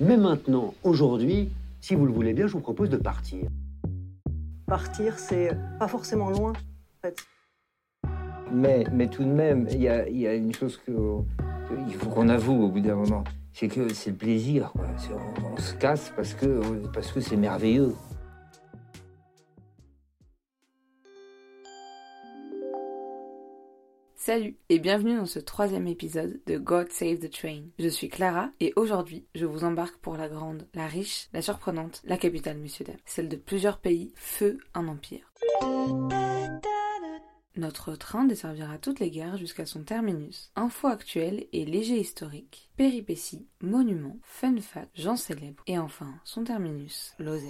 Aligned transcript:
Mais 0.00 0.16
maintenant, 0.16 0.74
aujourd'hui, 0.84 1.50
si 1.80 1.96
vous 1.96 2.06
le 2.06 2.12
voulez 2.12 2.32
bien, 2.32 2.46
je 2.46 2.52
vous 2.52 2.60
propose 2.60 2.88
de 2.88 2.96
partir. 2.96 3.48
Partir, 4.66 5.18
c'est 5.18 5.56
pas 5.78 5.88
forcément 5.88 6.30
loin, 6.30 6.52
en 6.52 7.00
fait. 7.02 7.18
Mais, 8.52 8.84
mais 8.92 9.08
tout 9.08 9.24
de 9.24 9.28
même, 9.28 9.66
il 9.72 9.82
y 9.82 9.88
a, 9.88 10.08
y 10.08 10.26
a, 10.26 10.34
une 10.34 10.54
chose 10.54 10.80
que, 10.86 10.92
il 11.88 11.94
faut 11.94 12.10
qu'on 12.10 12.28
avoue 12.28 12.62
au 12.62 12.68
bout 12.68 12.80
d'un 12.80 12.94
moment, 12.94 13.24
c'est 13.52 13.66
que 13.68 13.92
c'est 13.92 14.10
le 14.10 14.16
plaisir. 14.16 14.70
Quoi. 14.72 14.86
On, 15.10 15.54
on, 15.54 15.56
se 15.56 15.74
casse 15.74 16.12
parce 16.14 16.32
que 16.32 16.86
parce 16.94 17.10
que 17.10 17.20
c'est 17.20 17.36
merveilleux. 17.36 17.94
Salut 24.28 24.58
et 24.68 24.78
bienvenue 24.78 25.16
dans 25.16 25.24
ce 25.24 25.38
troisième 25.38 25.86
épisode 25.86 26.38
de 26.46 26.58
God 26.58 26.92
Save 26.92 27.18
the 27.18 27.30
Train. 27.30 27.62
Je 27.78 27.88
suis 27.88 28.10
Clara 28.10 28.50
et 28.60 28.74
aujourd'hui 28.76 29.24
je 29.34 29.46
vous 29.46 29.64
embarque 29.64 29.96
pour 29.96 30.18
la 30.18 30.28
grande, 30.28 30.68
la 30.74 30.86
riche, 30.86 31.30
la 31.32 31.40
surprenante, 31.40 32.02
la 32.04 32.18
capitale, 32.18 32.58
monsieur 32.58 32.84
dame, 32.84 32.98
celle 33.06 33.30
de 33.30 33.36
plusieurs 33.36 33.78
pays, 33.78 34.12
feu 34.16 34.58
un 34.74 34.86
empire. 34.88 35.32
Notre 37.56 37.96
train 37.96 38.24
desservira 38.24 38.76
toutes 38.76 39.00
les 39.00 39.10
gares 39.10 39.38
jusqu'à 39.38 39.64
son 39.64 39.82
terminus. 39.82 40.52
Infos 40.56 40.88
actuelles 40.88 41.46
et 41.54 41.64
légers 41.64 42.00
historiques, 42.00 42.68
péripéties, 42.76 43.46
monuments, 43.62 44.18
fun 44.24 44.56
gens 44.94 45.16
célèbres 45.16 45.62
et 45.66 45.78
enfin 45.78 46.12
son 46.24 46.44
terminus, 46.44 47.14
l'oseille. 47.18 47.48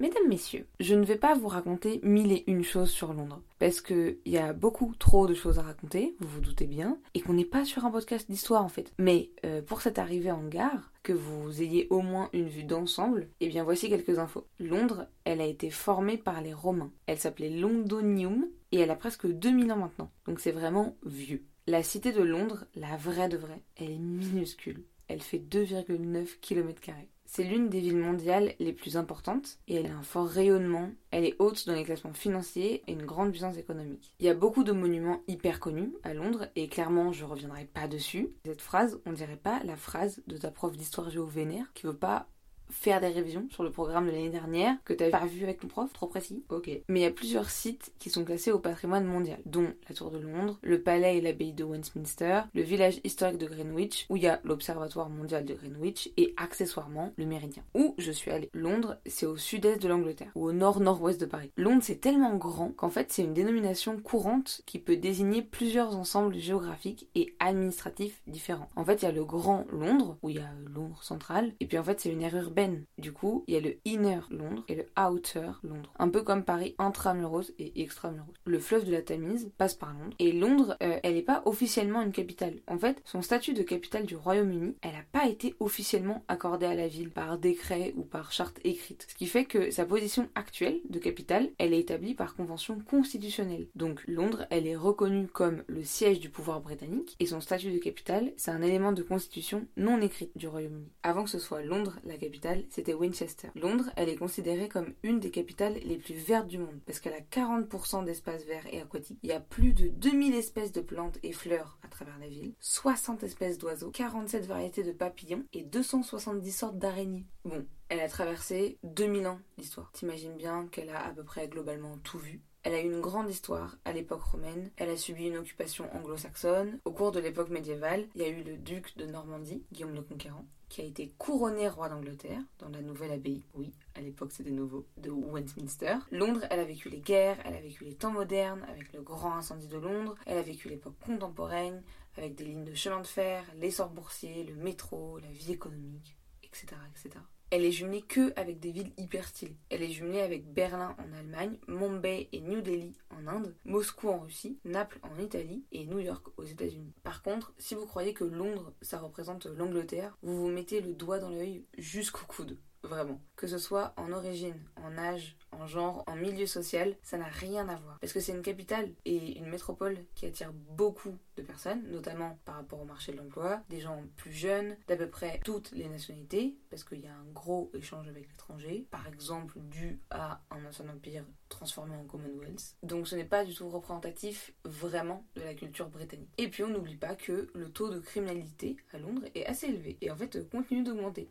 Mesdames, 0.00 0.28
Messieurs, 0.28 0.66
je 0.78 0.94
ne 0.94 1.04
vais 1.04 1.16
pas 1.16 1.34
vous 1.34 1.48
raconter 1.48 1.98
mille 2.04 2.30
et 2.30 2.44
une 2.46 2.62
choses 2.62 2.90
sur 2.90 3.12
Londres, 3.12 3.42
parce 3.58 3.80
qu'il 3.80 4.18
y 4.26 4.38
a 4.38 4.52
beaucoup 4.52 4.94
trop 4.96 5.26
de 5.26 5.34
choses 5.34 5.58
à 5.58 5.62
raconter, 5.62 6.14
vous 6.20 6.28
vous 6.28 6.40
doutez 6.40 6.66
bien, 6.66 6.98
et 7.14 7.20
qu'on 7.20 7.32
n'est 7.32 7.44
pas 7.44 7.64
sur 7.64 7.84
un 7.84 7.90
podcast 7.90 8.30
d'histoire 8.30 8.64
en 8.64 8.68
fait. 8.68 8.92
Mais 8.98 9.30
euh, 9.44 9.60
pour 9.60 9.80
cette 9.80 9.98
arrivée 9.98 10.30
en 10.30 10.46
gare, 10.46 10.92
que 11.02 11.12
vous 11.12 11.62
ayez 11.62 11.88
au 11.90 12.00
moins 12.00 12.30
une 12.32 12.48
vue 12.48 12.62
d'ensemble, 12.62 13.28
eh 13.40 13.48
bien 13.48 13.64
voici 13.64 13.88
quelques 13.88 14.20
infos. 14.20 14.46
Londres, 14.60 15.08
elle 15.24 15.40
a 15.40 15.46
été 15.46 15.68
formée 15.68 16.16
par 16.16 16.42
les 16.42 16.54
Romains. 16.54 16.92
Elle 17.06 17.18
s'appelait 17.18 17.50
Londonium, 17.50 18.46
et 18.70 18.78
elle 18.78 18.90
a 18.92 18.96
presque 18.96 19.26
2000 19.26 19.72
ans 19.72 19.78
maintenant, 19.78 20.12
donc 20.26 20.38
c'est 20.38 20.52
vraiment 20.52 20.96
vieux. 21.04 21.44
La 21.68 21.82
cité 21.82 22.12
de 22.12 22.22
Londres, 22.22 22.64
la 22.76 22.96
vraie 22.96 23.28
de 23.28 23.36
vraie, 23.36 23.60
elle 23.76 23.90
est 23.90 23.98
minuscule. 23.98 24.84
Elle 25.06 25.20
fait 25.20 25.36
2,9 25.36 26.40
km. 26.40 26.80
C'est 27.26 27.44
l'une 27.44 27.68
des 27.68 27.80
villes 27.80 27.98
mondiales 27.98 28.54
les 28.58 28.72
plus 28.72 28.96
importantes 28.96 29.58
et 29.68 29.74
elle 29.74 29.88
a 29.88 29.94
un 29.94 30.02
fort 30.02 30.28
rayonnement. 30.28 30.88
Elle 31.10 31.26
est 31.26 31.36
haute 31.38 31.66
dans 31.66 31.74
les 31.74 31.84
classements 31.84 32.14
financiers 32.14 32.82
et 32.86 32.92
une 32.92 33.04
grande 33.04 33.32
puissance 33.32 33.58
économique. 33.58 34.14
Il 34.18 34.24
y 34.24 34.30
a 34.30 34.34
beaucoup 34.34 34.64
de 34.64 34.72
monuments 34.72 35.20
hyper 35.28 35.60
connus 35.60 35.92
à 36.04 36.14
Londres 36.14 36.48
et 36.56 36.68
clairement 36.68 37.12
je 37.12 37.26
reviendrai 37.26 37.66
pas 37.66 37.86
dessus. 37.86 38.30
Cette 38.46 38.62
phrase, 38.62 38.98
on 39.04 39.12
dirait 39.12 39.36
pas 39.36 39.62
la 39.62 39.76
phrase 39.76 40.22
de 40.26 40.38
ta 40.38 40.50
prof 40.50 40.74
d'histoire 40.74 41.10
géo 41.10 41.26
vénère 41.26 41.70
qui 41.74 41.84
veut 41.84 41.92
pas 41.94 42.30
faire 42.70 43.00
des 43.00 43.08
révisions 43.08 43.46
sur 43.50 43.62
le 43.62 43.70
programme 43.70 44.06
de 44.06 44.10
l'année 44.10 44.30
dernière 44.30 44.76
que 44.84 44.92
tu 44.92 45.08
pas 45.10 45.26
vu 45.26 45.44
avec 45.44 45.60
ton 45.60 45.68
prof 45.68 45.92
Trop 45.92 46.06
précis 46.06 46.44
Ok. 46.48 46.70
Mais 46.88 47.00
il 47.00 47.02
y 47.02 47.06
a 47.06 47.10
plusieurs 47.10 47.50
sites 47.50 47.92
qui 47.98 48.10
sont 48.10 48.24
classés 48.24 48.52
au 48.52 48.58
patrimoine 48.58 49.04
mondial, 49.04 49.38
dont 49.46 49.72
la 49.88 49.94
Tour 49.94 50.10
de 50.10 50.18
Londres, 50.18 50.58
le 50.62 50.82
palais 50.82 51.18
et 51.18 51.20
l'abbaye 51.20 51.52
de 51.52 51.64
Westminster, 51.64 52.42
le 52.54 52.62
village 52.62 53.00
historique 53.04 53.38
de 53.38 53.46
Greenwich, 53.46 54.06
où 54.10 54.16
il 54.16 54.22
y 54.22 54.28
a 54.28 54.40
l'Observatoire 54.44 55.08
mondial 55.08 55.44
de 55.44 55.54
Greenwich 55.54 56.10
et 56.16 56.34
accessoirement 56.36 57.12
le 57.16 57.26
Méridien. 57.26 57.62
Où 57.74 57.94
je 57.98 58.12
suis 58.12 58.30
allée. 58.30 58.50
Londres, 58.52 58.98
c'est 59.06 59.26
au 59.26 59.36
sud-est 59.36 59.82
de 59.82 59.88
l'Angleterre, 59.88 60.32
ou 60.34 60.46
au 60.46 60.52
nord-nord-ouest 60.52 61.20
de 61.20 61.26
Paris. 61.26 61.52
Londres, 61.56 61.82
c'est 61.82 62.00
tellement 62.00 62.36
grand 62.36 62.70
qu'en 62.70 62.90
fait, 62.90 63.12
c'est 63.12 63.22
une 63.22 63.34
dénomination 63.34 63.98
courante 63.98 64.62
qui 64.66 64.78
peut 64.78 64.96
désigner 64.96 65.42
plusieurs 65.42 65.96
ensembles 65.96 66.34
géographiques 66.36 67.08
et 67.14 67.34
administratifs 67.38 68.22
différents. 68.26 68.70
En 68.76 68.84
fait, 68.84 69.02
il 69.02 69.04
y 69.04 69.08
a 69.08 69.12
le 69.12 69.24
Grand 69.24 69.64
Londres, 69.70 70.16
où 70.22 70.30
il 70.30 70.36
y 70.36 70.40
a 70.40 70.50
Londres 70.74 71.02
central, 71.02 71.52
et 71.60 71.66
puis 71.66 71.78
en 71.78 71.84
fait, 71.84 72.00
c'est 72.00 72.10
une 72.10 72.22
aire 72.22 72.36
urbaine 72.36 72.57
du 72.98 73.12
coup, 73.12 73.44
il 73.46 73.54
y 73.54 73.56
a 73.56 73.60
le 73.60 73.76
inner 73.84 74.20
Londres 74.30 74.64
et 74.68 74.74
le 74.74 74.86
outer 74.98 75.50
Londres. 75.62 75.92
Un 75.98 76.08
peu 76.08 76.22
comme 76.22 76.44
Paris 76.44 76.74
intramuros 76.78 77.52
et 77.58 77.80
extramuros. 77.82 78.32
Le 78.44 78.58
fleuve 78.58 78.84
de 78.84 78.92
la 78.92 79.02
Tamise 79.02 79.50
passe 79.56 79.74
par 79.74 79.92
Londres 79.92 80.16
et 80.18 80.32
Londres, 80.32 80.76
euh, 80.82 80.98
elle 81.02 81.14
n'est 81.14 81.22
pas 81.22 81.42
officiellement 81.44 82.02
une 82.02 82.12
capitale. 82.12 82.56
En 82.66 82.78
fait, 82.78 83.00
son 83.04 83.22
statut 83.22 83.54
de 83.54 83.62
capitale 83.62 84.06
du 84.06 84.16
Royaume-Uni, 84.16 84.76
elle 84.82 84.92
n'a 84.92 85.04
pas 85.12 85.28
été 85.28 85.54
officiellement 85.60 86.24
accordée 86.28 86.66
à 86.66 86.74
la 86.74 86.88
ville 86.88 87.10
par 87.10 87.38
décret 87.38 87.94
ou 87.96 88.02
par 88.02 88.32
charte 88.32 88.58
écrite. 88.64 89.06
Ce 89.08 89.14
qui 89.14 89.26
fait 89.26 89.44
que 89.44 89.70
sa 89.70 89.86
position 89.86 90.28
actuelle 90.34 90.80
de 90.88 90.98
capitale, 90.98 91.50
elle 91.58 91.74
est 91.74 91.80
établie 91.80 92.14
par 92.14 92.34
convention 92.34 92.78
constitutionnelle. 92.80 93.68
Donc 93.74 94.02
Londres, 94.06 94.46
elle 94.50 94.66
est 94.66 94.76
reconnue 94.76 95.28
comme 95.28 95.62
le 95.68 95.84
siège 95.84 96.20
du 96.20 96.30
pouvoir 96.30 96.60
britannique 96.60 97.16
et 97.20 97.26
son 97.26 97.40
statut 97.40 97.72
de 97.72 97.78
capitale, 97.78 98.32
c'est 98.36 98.50
un 98.50 98.62
élément 98.62 98.92
de 98.92 99.02
constitution 99.02 99.66
non 99.76 100.00
écrite 100.00 100.36
du 100.36 100.48
Royaume-Uni. 100.48 100.90
Avant 101.02 101.24
que 101.24 101.30
ce 101.30 101.38
soit 101.38 101.62
Londres 101.62 101.98
la 102.04 102.16
capitale, 102.16 102.47
c'était 102.70 102.94
Winchester. 102.94 103.48
Londres, 103.54 103.90
elle 103.96 104.08
est 104.08 104.16
considérée 104.16 104.68
comme 104.68 104.94
une 105.02 105.20
des 105.20 105.30
capitales 105.30 105.78
les 105.84 105.96
plus 105.96 106.14
vertes 106.14 106.48
du 106.48 106.58
monde 106.58 106.80
parce 106.86 107.00
qu'elle 107.00 107.14
a 107.14 107.20
40% 107.20 108.04
d'espaces 108.04 108.44
verts 108.44 108.66
et 108.72 108.80
aquatiques. 108.80 109.18
Il 109.22 109.30
y 109.30 109.32
a 109.32 109.40
plus 109.40 109.72
de 109.72 109.88
2000 109.88 110.34
espèces 110.34 110.72
de 110.72 110.80
plantes 110.80 111.18
et 111.22 111.32
fleurs 111.32 111.78
à 111.82 111.88
travers 111.88 112.18
la 112.18 112.28
ville, 112.28 112.54
60 112.60 113.22
espèces 113.22 113.58
d'oiseaux, 113.58 113.90
47 113.90 114.46
variétés 114.46 114.82
de 114.82 114.92
papillons 114.92 115.44
et 115.52 115.62
270 115.62 116.50
sortes 116.52 116.78
d'araignées. 116.78 117.26
Bon, 117.44 117.66
elle 117.88 118.00
a 118.00 118.08
traversé 118.08 118.78
2000 118.84 119.26
ans 119.26 119.40
d'histoire. 119.56 119.90
T'imagines 119.92 120.36
bien 120.36 120.68
qu'elle 120.70 120.90
a 120.90 121.06
à 121.06 121.10
peu 121.10 121.24
près 121.24 121.48
globalement 121.48 121.96
tout 122.04 122.18
vu. 122.18 122.42
Elle 122.64 122.74
a 122.74 122.80
eu 122.82 122.92
une 122.92 123.00
grande 123.00 123.30
histoire 123.30 123.78
à 123.84 123.92
l'époque 123.92 124.22
romaine, 124.22 124.70
elle 124.76 124.90
a 124.90 124.96
subi 124.96 125.28
une 125.28 125.38
occupation 125.38 125.86
anglo-saxonne. 125.94 126.80
Au 126.84 126.92
cours 126.92 127.12
de 127.12 127.20
l'époque 127.20 127.50
médiévale, 127.50 128.06
il 128.14 128.20
y 128.20 128.24
a 128.24 128.28
eu 128.28 128.42
le 128.42 128.56
duc 128.56 128.96
de 128.98 129.06
Normandie, 129.06 129.64
Guillaume 129.72 129.94
le 129.94 130.02
Conquérant, 130.02 130.44
qui 130.68 130.82
a 130.82 130.84
été 130.84 131.12
couronné 131.18 131.68
roi 131.68 131.88
d'Angleterre 131.88 132.42
dans 132.58 132.68
la 132.68 132.82
nouvelle 132.82 133.12
abbaye, 133.12 133.42
oui, 133.54 133.72
à 133.94 134.00
l'époque 134.00 134.32
c'était 134.32 134.50
nouveau, 134.50 134.86
de 134.96 135.10
Westminster. 135.10 135.96
Londres, 136.10 136.44
elle 136.50 136.60
a 136.60 136.64
vécu 136.64 136.88
les 136.90 137.00
guerres, 137.00 137.38
elle 137.44 137.54
a 137.54 137.60
vécu 137.60 137.84
les 137.84 137.94
temps 137.94 138.12
modernes, 138.12 138.64
avec 138.68 138.92
le 138.92 139.02
grand 139.02 139.34
incendie 139.34 139.68
de 139.68 139.78
Londres, 139.78 140.14
elle 140.26 140.38
a 140.38 140.42
vécu 140.42 140.68
l'époque 140.68 140.98
contemporaine, 141.04 141.82
avec 142.16 142.34
des 142.34 142.44
lignes 142.44 142.64
de 142.64 142.74
chemin 142.74 143.00
de 143.00 143.06
fer, 143.06 143.44
l'essor 143.56 143.90
boursier, 143.90 144.44
le 144.44 144.54
métro, 144.56 145.18
la 145.18 145.30
vie 145.30 145.52
économique, 145.52 146.16
etc. 146.42 146.76
etc. 146.90 147.20
Elle 147.50 147.64
est 147.64 147.72
jumelée 147.72 148.02
que 148.02 148.34
avec 148.36 148.60
des 148.60 148.72
villes 148.72 148.92
hyper 148.98 149.26
stylées. 149.26 149.56
Elle 149.70 149.82
est 149.82 149.88
jumelée 149.88 150.20
avec 150.20 150.52
Berlin 150.52 150.94
en 150.98 151.16
Allemagne, 151.16 151.58
Mumbai 151.66 152.28
et 152.32 152.40
New 152.40 152.60
Delhi 152.60 152.92
en 153.08 153.26
Inde, 153.26 153.54
Moscou 153.64 154.10
en 154.10 154.18
Russie, 154.18 154.58
Naples 154.66 155.00
en 155.02 155.18
Italie 155.18 155.64
et 155.72 155.86
New 155.86 155.98
York 155.98 156.26
aux 156.36 156.44
États-Unis. 156.44 156.92
Par 157.02 157.22
contre, 157.22 157.54
si 157.56 157.74
vous 157.74 157.86
croyez 157.86 158.12
que 158.12 158.24
Londres 158.24 158.74
ça 158.82 158.98
représente 158.98 159.46
l'Angleterre, 159.46 160.18
vous 160.22 160.36
vous 160.36 160.48
mettez 160.48 160.82
le 160.82 160.92
doigt 160.92 161.20
dans 161.20 161.30
l'œil 161.30 161.64
jusqu'au 161.78 162.26
coude. 162.26 162.58
Vraiment. 162.88 163.20
Que 163.36 163.46
ce 163.46 163.58
soit 163.58 163.92
en 163.96 164.12
origine, 164.12 164.58
en 164.76 164.96
âge, 164.96 165.36
en 165.52 165.66
genre, 165.66 166.04
en 166.06 166.16
milieu 166.16 166.46
social, 166.46 166.96
ça 167.02 167.18
n'a 167.18 167.26
rien 167.26 167.68
à 167.68 167.76
voir. 167.76 167.98
Parce 168.00 168.12
que 168.12 168.20
c'est 168.20 168.32
une 168.32 168.42
capitale 168.42 168.90
et 169.04 169.38
une 169.38 169.46
métropole 169.46 169.98
qui 170.14 170.26
attire 170.26 170.52
beaucoup 170.52 171.16
de 171.36 171.42
personnes, 171.42 171.82
notamment 171.90 172.38
par 172.44 172.56
rapport 172.56 172.80
au 172.80 172.84
marché 172.84 173.12
de 173.12 173.18
l'emploi, 173.18 173.62
des 173.68 173.80
gens 173.80 174.02
plus 174.16 174.32
jeunes, 174.32 174.76
d'à 174.86 174.96
peu 174.96 175.08
près 175.08 175.40
toutes 175.44 175.70
les 175.72 175.88
nationalités, 175.88 176.56
parce 176.70 176.82
qu'il 176.82 177.00
y 177.00 177.06
a 177.06 177.14
un 177.14 177.30
gros 177.32 177.70
échange 177.74 178.08
avec 178.08 178.28
l'étranger, 178.28 178.86
par 178.90 179.06
exemple 179.06 179.58
dû 179.60 180.00
à 180.10 180.40
un 180.50 180.64
ancien 180.64 180.88
empire 180.88 181.24
transformé 181.48 181.94
en 181.94 182.04
Commonwealth. 182.04 182.76
Donc 182.82 183.06
ce 183.06 183.16
n'est 183.16 183.24
pas 183.24 183.44
du 183.44 183.54
tout 183.54 183.68
représentatif 183.68 184.52
vraiment 184.64 185.24
de 185.36 185.42
la 185.42 185.54
culture 185.54 185.88
britannique. 185.88 186.30
Et 186.38 186.48
puis 186.48 186.64
on 186.64 186.68
n'oublie 186.68 186.96
pas 186.96 187.14
que 187.14 187.50
le 187.54 187.70
taux 187.70 187.90
de 187.90 188.00
criminalité 188.00 188.76
à 188.92 188.98
Londres 188.98 189.26
est 189.34 189.46
assez 189.46 189.66
élevé 189.66 189.98
et 190.00 190.10
en 190.10 190.16
fait 190.16 190.48
continue 190.50 190.82
d'augmenter. 190.82 191.30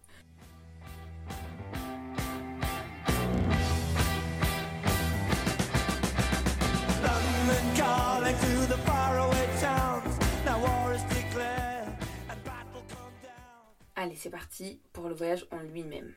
Allez, 14.00 14.16
c'est 14.16 14.30
parti 14.30 14.80
pour 14.94 15.10
le 15.10 15.16
voyage 15.16 15.48
en 15.50 15.58
lui-même. 15.58 16.14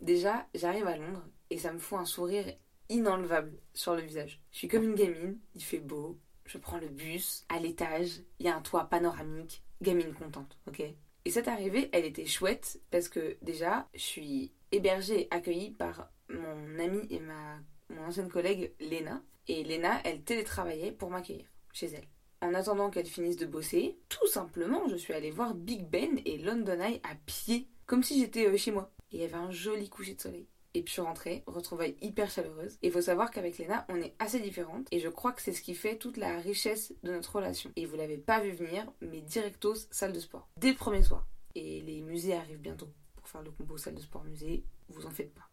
Déjà, 0.00 0.48
j'arrive 0.52 0.88
à 0.88 0.96
Londres 0.96 1.24
et 1.50 1.58
ça 1.58 1.72
me 1.72 1.78
fout 1.78 2.00
un 2.00 2.04
sourire 2.04 2.44
inenlevable 2.88 3.56
sur 3.72 3.94
le 3.94 4.02
visage. 4.02 4.42
Je 4.50 4.58
suis 4.58 4.66
comme 4.66 4.82
une 4.82 4.96
gamine, 4.96 5.38
il 5.54 5.62
fait 5.62 5.78
beau, 5.78 6.18
je 6.44 6.58
prends 6.58 6.78
le 6.78 6.88
bus, 6.88 7.46
à 7.48 7.60
l'étage, 7.60 8.20
il 8.40 8.46
y 8.46 8.48
a 8.48 8.56
un 8.56 8.60
toit 8.60 8.86
panoramique, 8.86 9.62
gamine 9.80 10.12
contente, 10.12 10.58
ok? 10.66 10.82
Et 11.24 11.30
cette 11.30 11.46
arrivée, 11.46 11.88
elle 11.92 12.04
était 12.04 12.26
chouette 12.26 12.80
parce 12.90 13.08
que 13.08 13.36
déjà, 13.42 13.88
je 13.94 14.00
suis 14.00 14.52
hébergée 14.72 15.28
accueillie 15.30 15.70
par 15.70 16.10
mon 16.28 16.80
amie 16.80 17.06
et 17.10 17.20
ma 17.20 17.60
mon 17.90 18.06
ancienne 18.06 18.28
collègue 18.28 18.72
Lena. 18.80 19.22
Et 19.46 19.62
Lena, 19.62 20.00
elle 20.02 20.22
télétravaillait 20.22 20.92
pour 20.92 21.10
m'accueillir 21.10 21.46
chez 21.72 21.86
elle. 21.86 22.08
En 22.42 22.54
attendant 22.54 22.88
qu'elle 22.88 23.06
finisse 23.06 23.36
de 23.36 23.44
bosser, 23.44 23.98
tout 24.08 24.26
simplement, 24.26 24.88
je 24.88 24.96
suis 24.96 25.12
allée 25.12 25.30
voir 25.30 25.54
Big 25.54 25.86
Ben 25.86 26.20
et 26.24 26.38
London 26.38 26.80
Eye 26.80 27.00
à 27.02 27.14
pied, 27.26 27.68
comme 27.84 28.02
si 28.02 28.18
j'étais 28.18 28.46
euh, 28.46 28.56
chez 28.56 28.72
moi. 28.72 28.90
Et 29.12 29.16
il 29.16 29.20
y 29.20 29.24
avait 29.24 29.34
un 29.34 29.50
joli 29.50 29.90
coucher 29.90 30.14
de 30.14 30.20
soleil. 30.20 30.46
Et 30.72 30.82
puis 30.82 30.88
je 30.88 30.92
suis 30.92 31.02
rentrée, 31.02 31.42
retrouvaille 31.46 31.96
hyper 32.00 32.30
chaleureuse. 32.30 32.78
Et 32.80 32.86
il 32.86 32.92
faut 32.92 33.02
savoir 33.02 33.30
qu'avec 33.30 33.58
Léna, 33.58 33.84
on 33.90 33.96
est 33.96 34.14
assez 34.18 34.40
différentes. 34.40 34.86
Et 34.90 35.00
je 35.00 35.08
crois 35.08 35.32
que 35.32 35.42
c'est 35.42 35.52
ce 35.52 35.60
qui 35.60 35.74
fait 35.74 35.98
toute 35.98 36.16
la 36.16 36.38
richesse 36.38 36.94
de 37.02 37.12
notre 37.12 37.36
relation. 37.36 37.72
Et 37.76 37.84
vous 37.84 37.96
l'avez 37.96 38.18
pas 38.18 38.40
vu 38.40 38.52
venir, 38.52 38.90
mais 39.02 39.20
directos, 39.20 39.88
salle 39.90 40.12
de 40.12 40.20
sport. 40.20 40.48
Dès 40.56 40.70
le 40.70 40.76
premier 40.76 41.02
soir. 41.02 41.26
Et 41.54 41.82
les 41.82 42.00
musées 42.00 42.34
arrivent 42.34 42.60
bientôt 42.60 42.88
pour 43.16 43.28
faire 43.28 43.42
le 43.42 43.50
combo 43.50 43.76
salle 43.76 43.96
de 43.96 44.00
sport 44.00 44.24
musée. 44.24 44.64
Vous 44.88 45.04
en 45.04 45.10
faites 45.10 45.34
pas. 45.34 45.49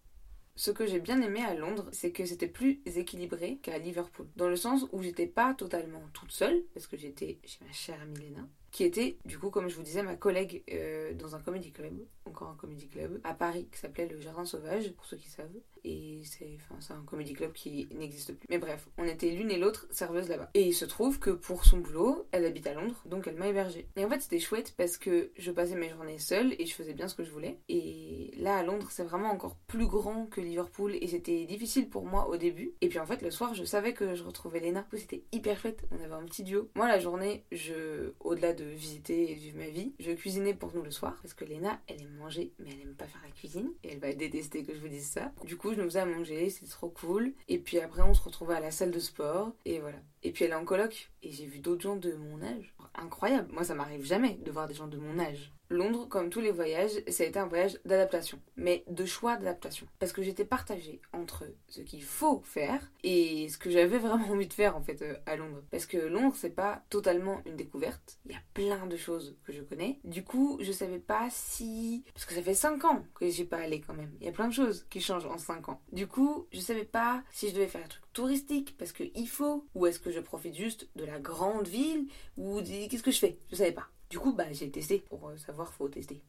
Ce 0.58 0.72
que 0.72 0.88
j'ai 0.88 1.00
bien 1.00 1.22
aimé 1.22 1.44
à 1.44 1.54
Londres, 1.54 1.88
c'est 1.92 2.12
que 2.12 2.26
c'était 2.26 2.48
plus 2.48 2.82
équilibré 2.86 3.60
qu'à 3.62 3.78
Liverpool. 3.78 4.28
Dans 4.36 4.50
le 4.50 4.56
sens 4.56 4.88
où 4.92 5.04
j'étais 5.04 5.28
pas 5.28 5.54
totalement 5.54 6.02
toute 6.14 6.32
seule, 6.32 6.64
parce 6.74 6.88
que 6.88 6.98
j'étais 6.98 7.38
chez 7.46 7.60
ma 7.64 7.72
chère 7.72 8.02
amie 8.02 8.18
Léna, 8.18 8.42
qui 8.72 8.84
était, 8.84 9.20
du 9.24 9.38
coup, 9.38 9.52
comme 9.52 9.70
je 9.70 9.76
vous 9.76 9.84
disais, 9.84 10.02
ma 10.02 10.16
collègue 10.16 10.64
euh, 10.74 11.14
dans 11.14 11.36
un 11.36 11.40
comedy 11.40 11.72
club, 11.72 11.94
encore 12.28 12.50
un 12.50 12.56
comedy 12.56 12.88
club, 12.88 13.20
à 13.24 13.34
Paris, 13.34 13.68
qui 13.72 13.80
s'appelait 13.80 14.08
le 14.08 14.20
Jardin 14.20 14.46
Sauvage, 14.46 14.92
pour 14.94 15.06
ceux 15.06 15.18
qui 15.18 15.30
savent. 15.30 15.48
Et 15.84 16.22
c'est 16.24 16.58
un 16.92 17.04
comedy 17.06 17.34
club 17.34 17.54
qui 17.54 17.88
n'existe 17.96 18.34
plus. 18.34 18.48
Mais 18.50 18.58
bref, 18.58 18.90
on 18.98 19.06
était 19.06 19.30
l'une 19.30 19.52
et 19.52 19.58
l'autre 19.58 19.88
serveuse 19.90 20.28
là-bas. 20.28 20.50
Et 20.54 20.68
il 20.68 20.74
se 20.74 20.86
trouve 20.86 21.20
que 21.20 21.30
pour 21.30 21.64
son 21.64 21.78
boulot, 21.78 22.28
elle 22.32 22.46
habite 22.46 22.68
à 22.68 22.74
Londres, 22.74 23.02
donc 23.06 23.28
elle 23.28 23.36
m'a 23.36 23.48
hébergée. 23.48 23.88
Et 23.96 24.04
en 24.04 24.10
fait, 24.10 24.20
c'était 24.22 24.40
chouette 24.40 24.74
parce 24.76 24.98
que 24.98 25.32
je 25.38 25.52
passais 25.52 25.76
mes 25.76 25.90
journées 25.90 26.20
seule 26.20 26.54
et 26.60 26.66
je 26.66 26.74
faisais 26.74 26.94
bien 26.94 27.08
ce 27.08 27.16
que 27.16 27.24
je 27.24 27.32
voulais. 27.32 27.60
Et 27.70 28.34
là, 28.38 28.58
à 28.58 28.64
Londres, 28.64 28.88
c'est 28.92 29.04
vraiment 29.04 29.32
encore 29.32 29.56
plus 29.68 29.88
grand 29.88 30.26
que 30.26 30.42
Liverpool 30.42 30.96
et 31.00 31.08
c'était 31.08 31.46
difficile 31.46 31.90
pour 31.90 32.06
moi 32.06 32.28
au 32.28 32.38
début. 32.38 32.74
Et 32.82 32.90
puis 32.90 33.00
en 33.00 33.06
fait, 33.06 33.22
le 33.22 33.32
soir, 33.32 33.54
je 33.54 33.64
savais 33.64 33.94
que 33.94 34.16
je 34.16 34.24
retrouvais 34.24 34.60
Léna. 34.60 34.86
C'était 34.94 35.24
hyper 35.32 35.60
chouette. 35.60 35.84
On 35.92 36.04
avait 36.04 36.14
un 36.14 36.26
petit 36.26 36.44
duo. 36.44 36.70
Moi, 36.76 36.88
la 36.88 37.00
journée, 37.00 37.46
je, 37.52 38.12
au-delà 38.20 38.54
de 38.54 38.66
visiter 38.66 39.32
et 39.32 39.36
de 39.36 39.40
vivre 39.40 39.58
ma 39.58 39.70
vie, 39.70 39.94
je 40.00 40.12
cuisinais 40.12 40.54
pour 40.54 40.74
nous 40.76 40.82
le 40.82 40.92
soir 40.92 41.18
parce 41.22 41.34
que 41.34 41.46
Léna, 41.46 41.80
elle 41.88 42.02
aime 42.02 42.17
manger, 42.18 42.52
mais 42.60 42.70
elle 42.74 42.82
aime 42.82 42.96
pas 42.96 43.06
faire 43.06 43.22
la 43.24 43.32
cuisine 43.32 43.72
et 43.84 43.94
elle 43.94 44.00
va 44.00 44.14
détester 44.14 44.64
que 44.64 44.74
je 44.74 44.80
vous 44.80 44.88
dise 44.88 45.08
ça. 45.08 45.32
Du 45.46 45.58
coup, 45.58 45.74
je 45.74 45.80
nous 45.80 45.86
faisais 45.86 46.00
à 46.00 46.06
manger, 46.06 46.50
c'était 46.50 46.72
trop 46.72 46.90
cool. 46.90 47.34
Et 47.48 47.60
puis 47.60 47.80
après, 47.80 48.02
on 48.02 48.14
se 48.14 48.22
retrouvait 48.22 48.56
à 48.56 48.60
la 48.60 48.72
salle 48.72 48.92
de 48.92 49.00
sport 49.00 49.54
et 49.66 49.80
voilà. 49.80 49.98
Et 50.24 50.32
puis 50.32 50.46
elle 50.46 50.52
est 50.52 50.56
en 50.56 50.66
coloc 50.66 51.10
et 51.28 51.32
j'ai 51.32 51.46
vu 51.46 51.60
d'autres 51.60 51.82
gens 51.82 51.98
de 51.98 52.14
mon 52.14 52.42
âge. 52.42 52.74
Incroyable. 52.96 53.52
Moi, 53.52 53.66
ça 53.66 53.76
m'arrive 53.76 54.06
jamais 54.06 54.40
de 54.46 54.50
voir 54.50 54.68
des 54.68 54.74
gens 54.74 54.88
de 54.88 54.98
mon 54.98 55.20
âge. 55.20 55.52
Londres, 55.70 56.08
comme 56.08 56.30
tous 56.30 56.40
les 56.40 56.52
voyages, 56.52 57.04
ça 57.10 57.24
a 57.24 57.28
été 57.28 57.38
un 57.38 57.48
voyage 57.48 57.78
d'adaptation, 57.84 58.40
mais 58.56 58.86
de 58.88 59.06
choix 59.06 59.36
d'adaptation. 59.36 59.86
Parce 60.00 60.14
que 60.14 60.22
j'étais 60.22 60.46
partagée 60.46 61.02
entre 61.12 61.44
ce 61.68 61.82
qu'il 61.82 62.04
faut 62.04 62.42
faire 62.46 62.80
et 63.04 63.50
ce 63.50 63.58
que 63.58 63.70
j'avais 63.70 63.98
vraiment 63.98 64.30
envie 64.32 64.48
de 64.48 64.54
faire 64.54 64.78
en 64.78 64.82
fait 64.82 65.02
euh, 65.02 65.18
à 65.26 65.36
Londres. 65.36 65.62
Parce 65.70 65.86
que 65.86 65.98
Londres, 65.98 66.36
c'est 66.38 66.56
pas 66.56 66.84
totalement 66.90 67.42
une 67.46 67.58
découverte. 67.58 68.20
Il 68.26 68.32
y 68.32 68.36
a 68.36 68.42
plein 68.54 68.86
de 68.86 68.96
choses 68.96 69.36
que 69.44 69.52
je 69.52 69.62
connais. 69.62 70.00
Du 70.06 70.24
coup, 70.24 70.58
je 70.62 70.72
savais 70.72 71.00
pas 71.00 71.28
si. 71.30 72.06
Parce 72.14 72.26
que 72.26 72.34
ça 72.34 72.42
fait 72.42 72.54
5 72.54 72.86
ans 72.86 73.04
que 73.16 73.30
j'ai 73.30 73.46
pas 73.46 73.58
allé 73.58 73.82
quand 73.82 73.94
même. 73.94 74.14
Il 74.22 74.26
y 74.26 74.30
a 74.30 74.34
plein 74.34 74.48
de 74.48 74.54
choses 74.54 74.86
qui 74.90 75.02
changent 75.02 75.26
en 75.26 75.38
5 75.38 75.68
ans. 75.68 75.82
Du 75.92 76.08
coup, 76.08 76.48
je 76.54 76.62
savais 76.62 76.86
pas 76.86 77.24
si 77.32 77.50
je 77.50 77.56
devais 77.56 77.68
faire 77.68 77.84
un 77.84 77.90
truc 77.90 78.07
touristique 78.18 78.76
parce 78.80 78.94
que 78.94 79.04
il 79.14 79.28
faut, 79.28 79.68
ou 79.76 79.86
est-ce 79.86 80.00
que 80.00 80.10
je 80.10 80.20
profite 80.20 80.56
juste 80.56 80.90
de 80.96 81.06
la 81.06 81.20
grande 81.20 81.68
ville, 81.68 82.08
ou 82.36 82.60
qu'est-ce 82.64 83.04
que 83.04 83.12
je 83.12 83.20
fais? 83.20 83.38
Je 83.52 83.58
savais 83.58 83.72
pas. 83.72 83.88
Du 84.10 84.18
coup, 84.18 84.34
bah, 84.34 84.52
j'ai 84.52 84.72
testé. 84.72 85.06
Pour 85.08 85.30
euh, 85.30 85.38
savoir, 85.38 85.72
faut 85.72 85.88
tester. 85.88 86.24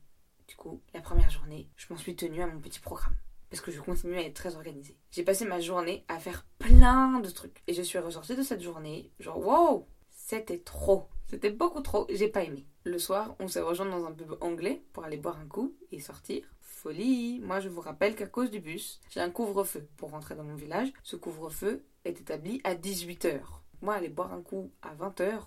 Du 0.47 0.55
coup, 0.55 0.83
la 0.93 1.01
première 1.01 1.31
journée, 1.31 1.71
je 1.77 1.87
m'en 1.89 1.99
suis 1.99 2.15
tenue 2.15 2.43
à 2.43 2.47
mon 2.47 2.61
petit 2.61 2.81
programme. 2.81 3.17
Parce 3.49 3.63
que 3.63 3.71
je 3.71 3.81
continuais 3.81 4.19
à 4.19 4.27
être 4.27 4.35
très 4.35 4.55
organisée. 4.55 4.99
J'ai 5.11 5.23
passé 5.23 5.47
ma 5.47 5.61
journée 5.61 6.05
à 6.09 6.19
faire 6.19 6.45
plein 6.59 7.21
de 7.21 7.31
trucs. 7.31 7.63
Et 7.67 7.73
je 7.73 7.81
suis 7.81 7.99
ressortie 7.99 8.37
de 8.37 8.43
cette 8.43 8.61
journée, 8.61 9.11
genre, 9.19 9.39
wow 9.39 9.87
C'était 10.11 10.59
trop. 10.59 11.09
C'était 11.27 11.51
beaucoup 11.51 11.81
trop. 11.81 12.07
J'ai 12.11 12.29
pas 12.29 12.45
aimé. 12.45 12.67
Le 12.85 12.99
soir, 12.99 13.35
on 13.41 13.49
s'est 13.49 13.63
rejoint 13.63 13.87
dans 13.87 14.05
un 14.05 14.13
pub 14.13 14.35
anglais 14.43 14.83
pour 14.93 15.05
aller 15.05 15.17
boire 15.17 15.39
un 15.39 15.47
coup 15.47 15.75
et 15.91 16.01
sortir. 16.01 16.43
Folie 16.79 17.41
Moi, 17.43 17.59
je 17.59 17.69
vous 17.69 17.81
rappelle 17.81 18.15
qu'à 18.15 18.29
cause 18.29 18.53
du 18.53 18.61
bus, 18.61 19.01
j'ai 19.11 19.19
un 19.19 19.31
couvre-feu 19.31 19.89
pour 19.97 20.11
rentrer 20.11 20.37
dans 20.37 20.45
mon 20.45 20.55
village. 20.55 20.93
Ce 21.03 21.17
couvre-feu 21.17 21.85
est 22.05 22.21
établi 22.21 22.61
à 22.63 22.77
18h. 22.77 23.41
Moi, 23.83 23.95
aller 23.95 24.09
boire 24.09 24.33
un 24.33 24.43
coup 24.43 24.71
à 24.83 24.95
20h, 24.95 25.41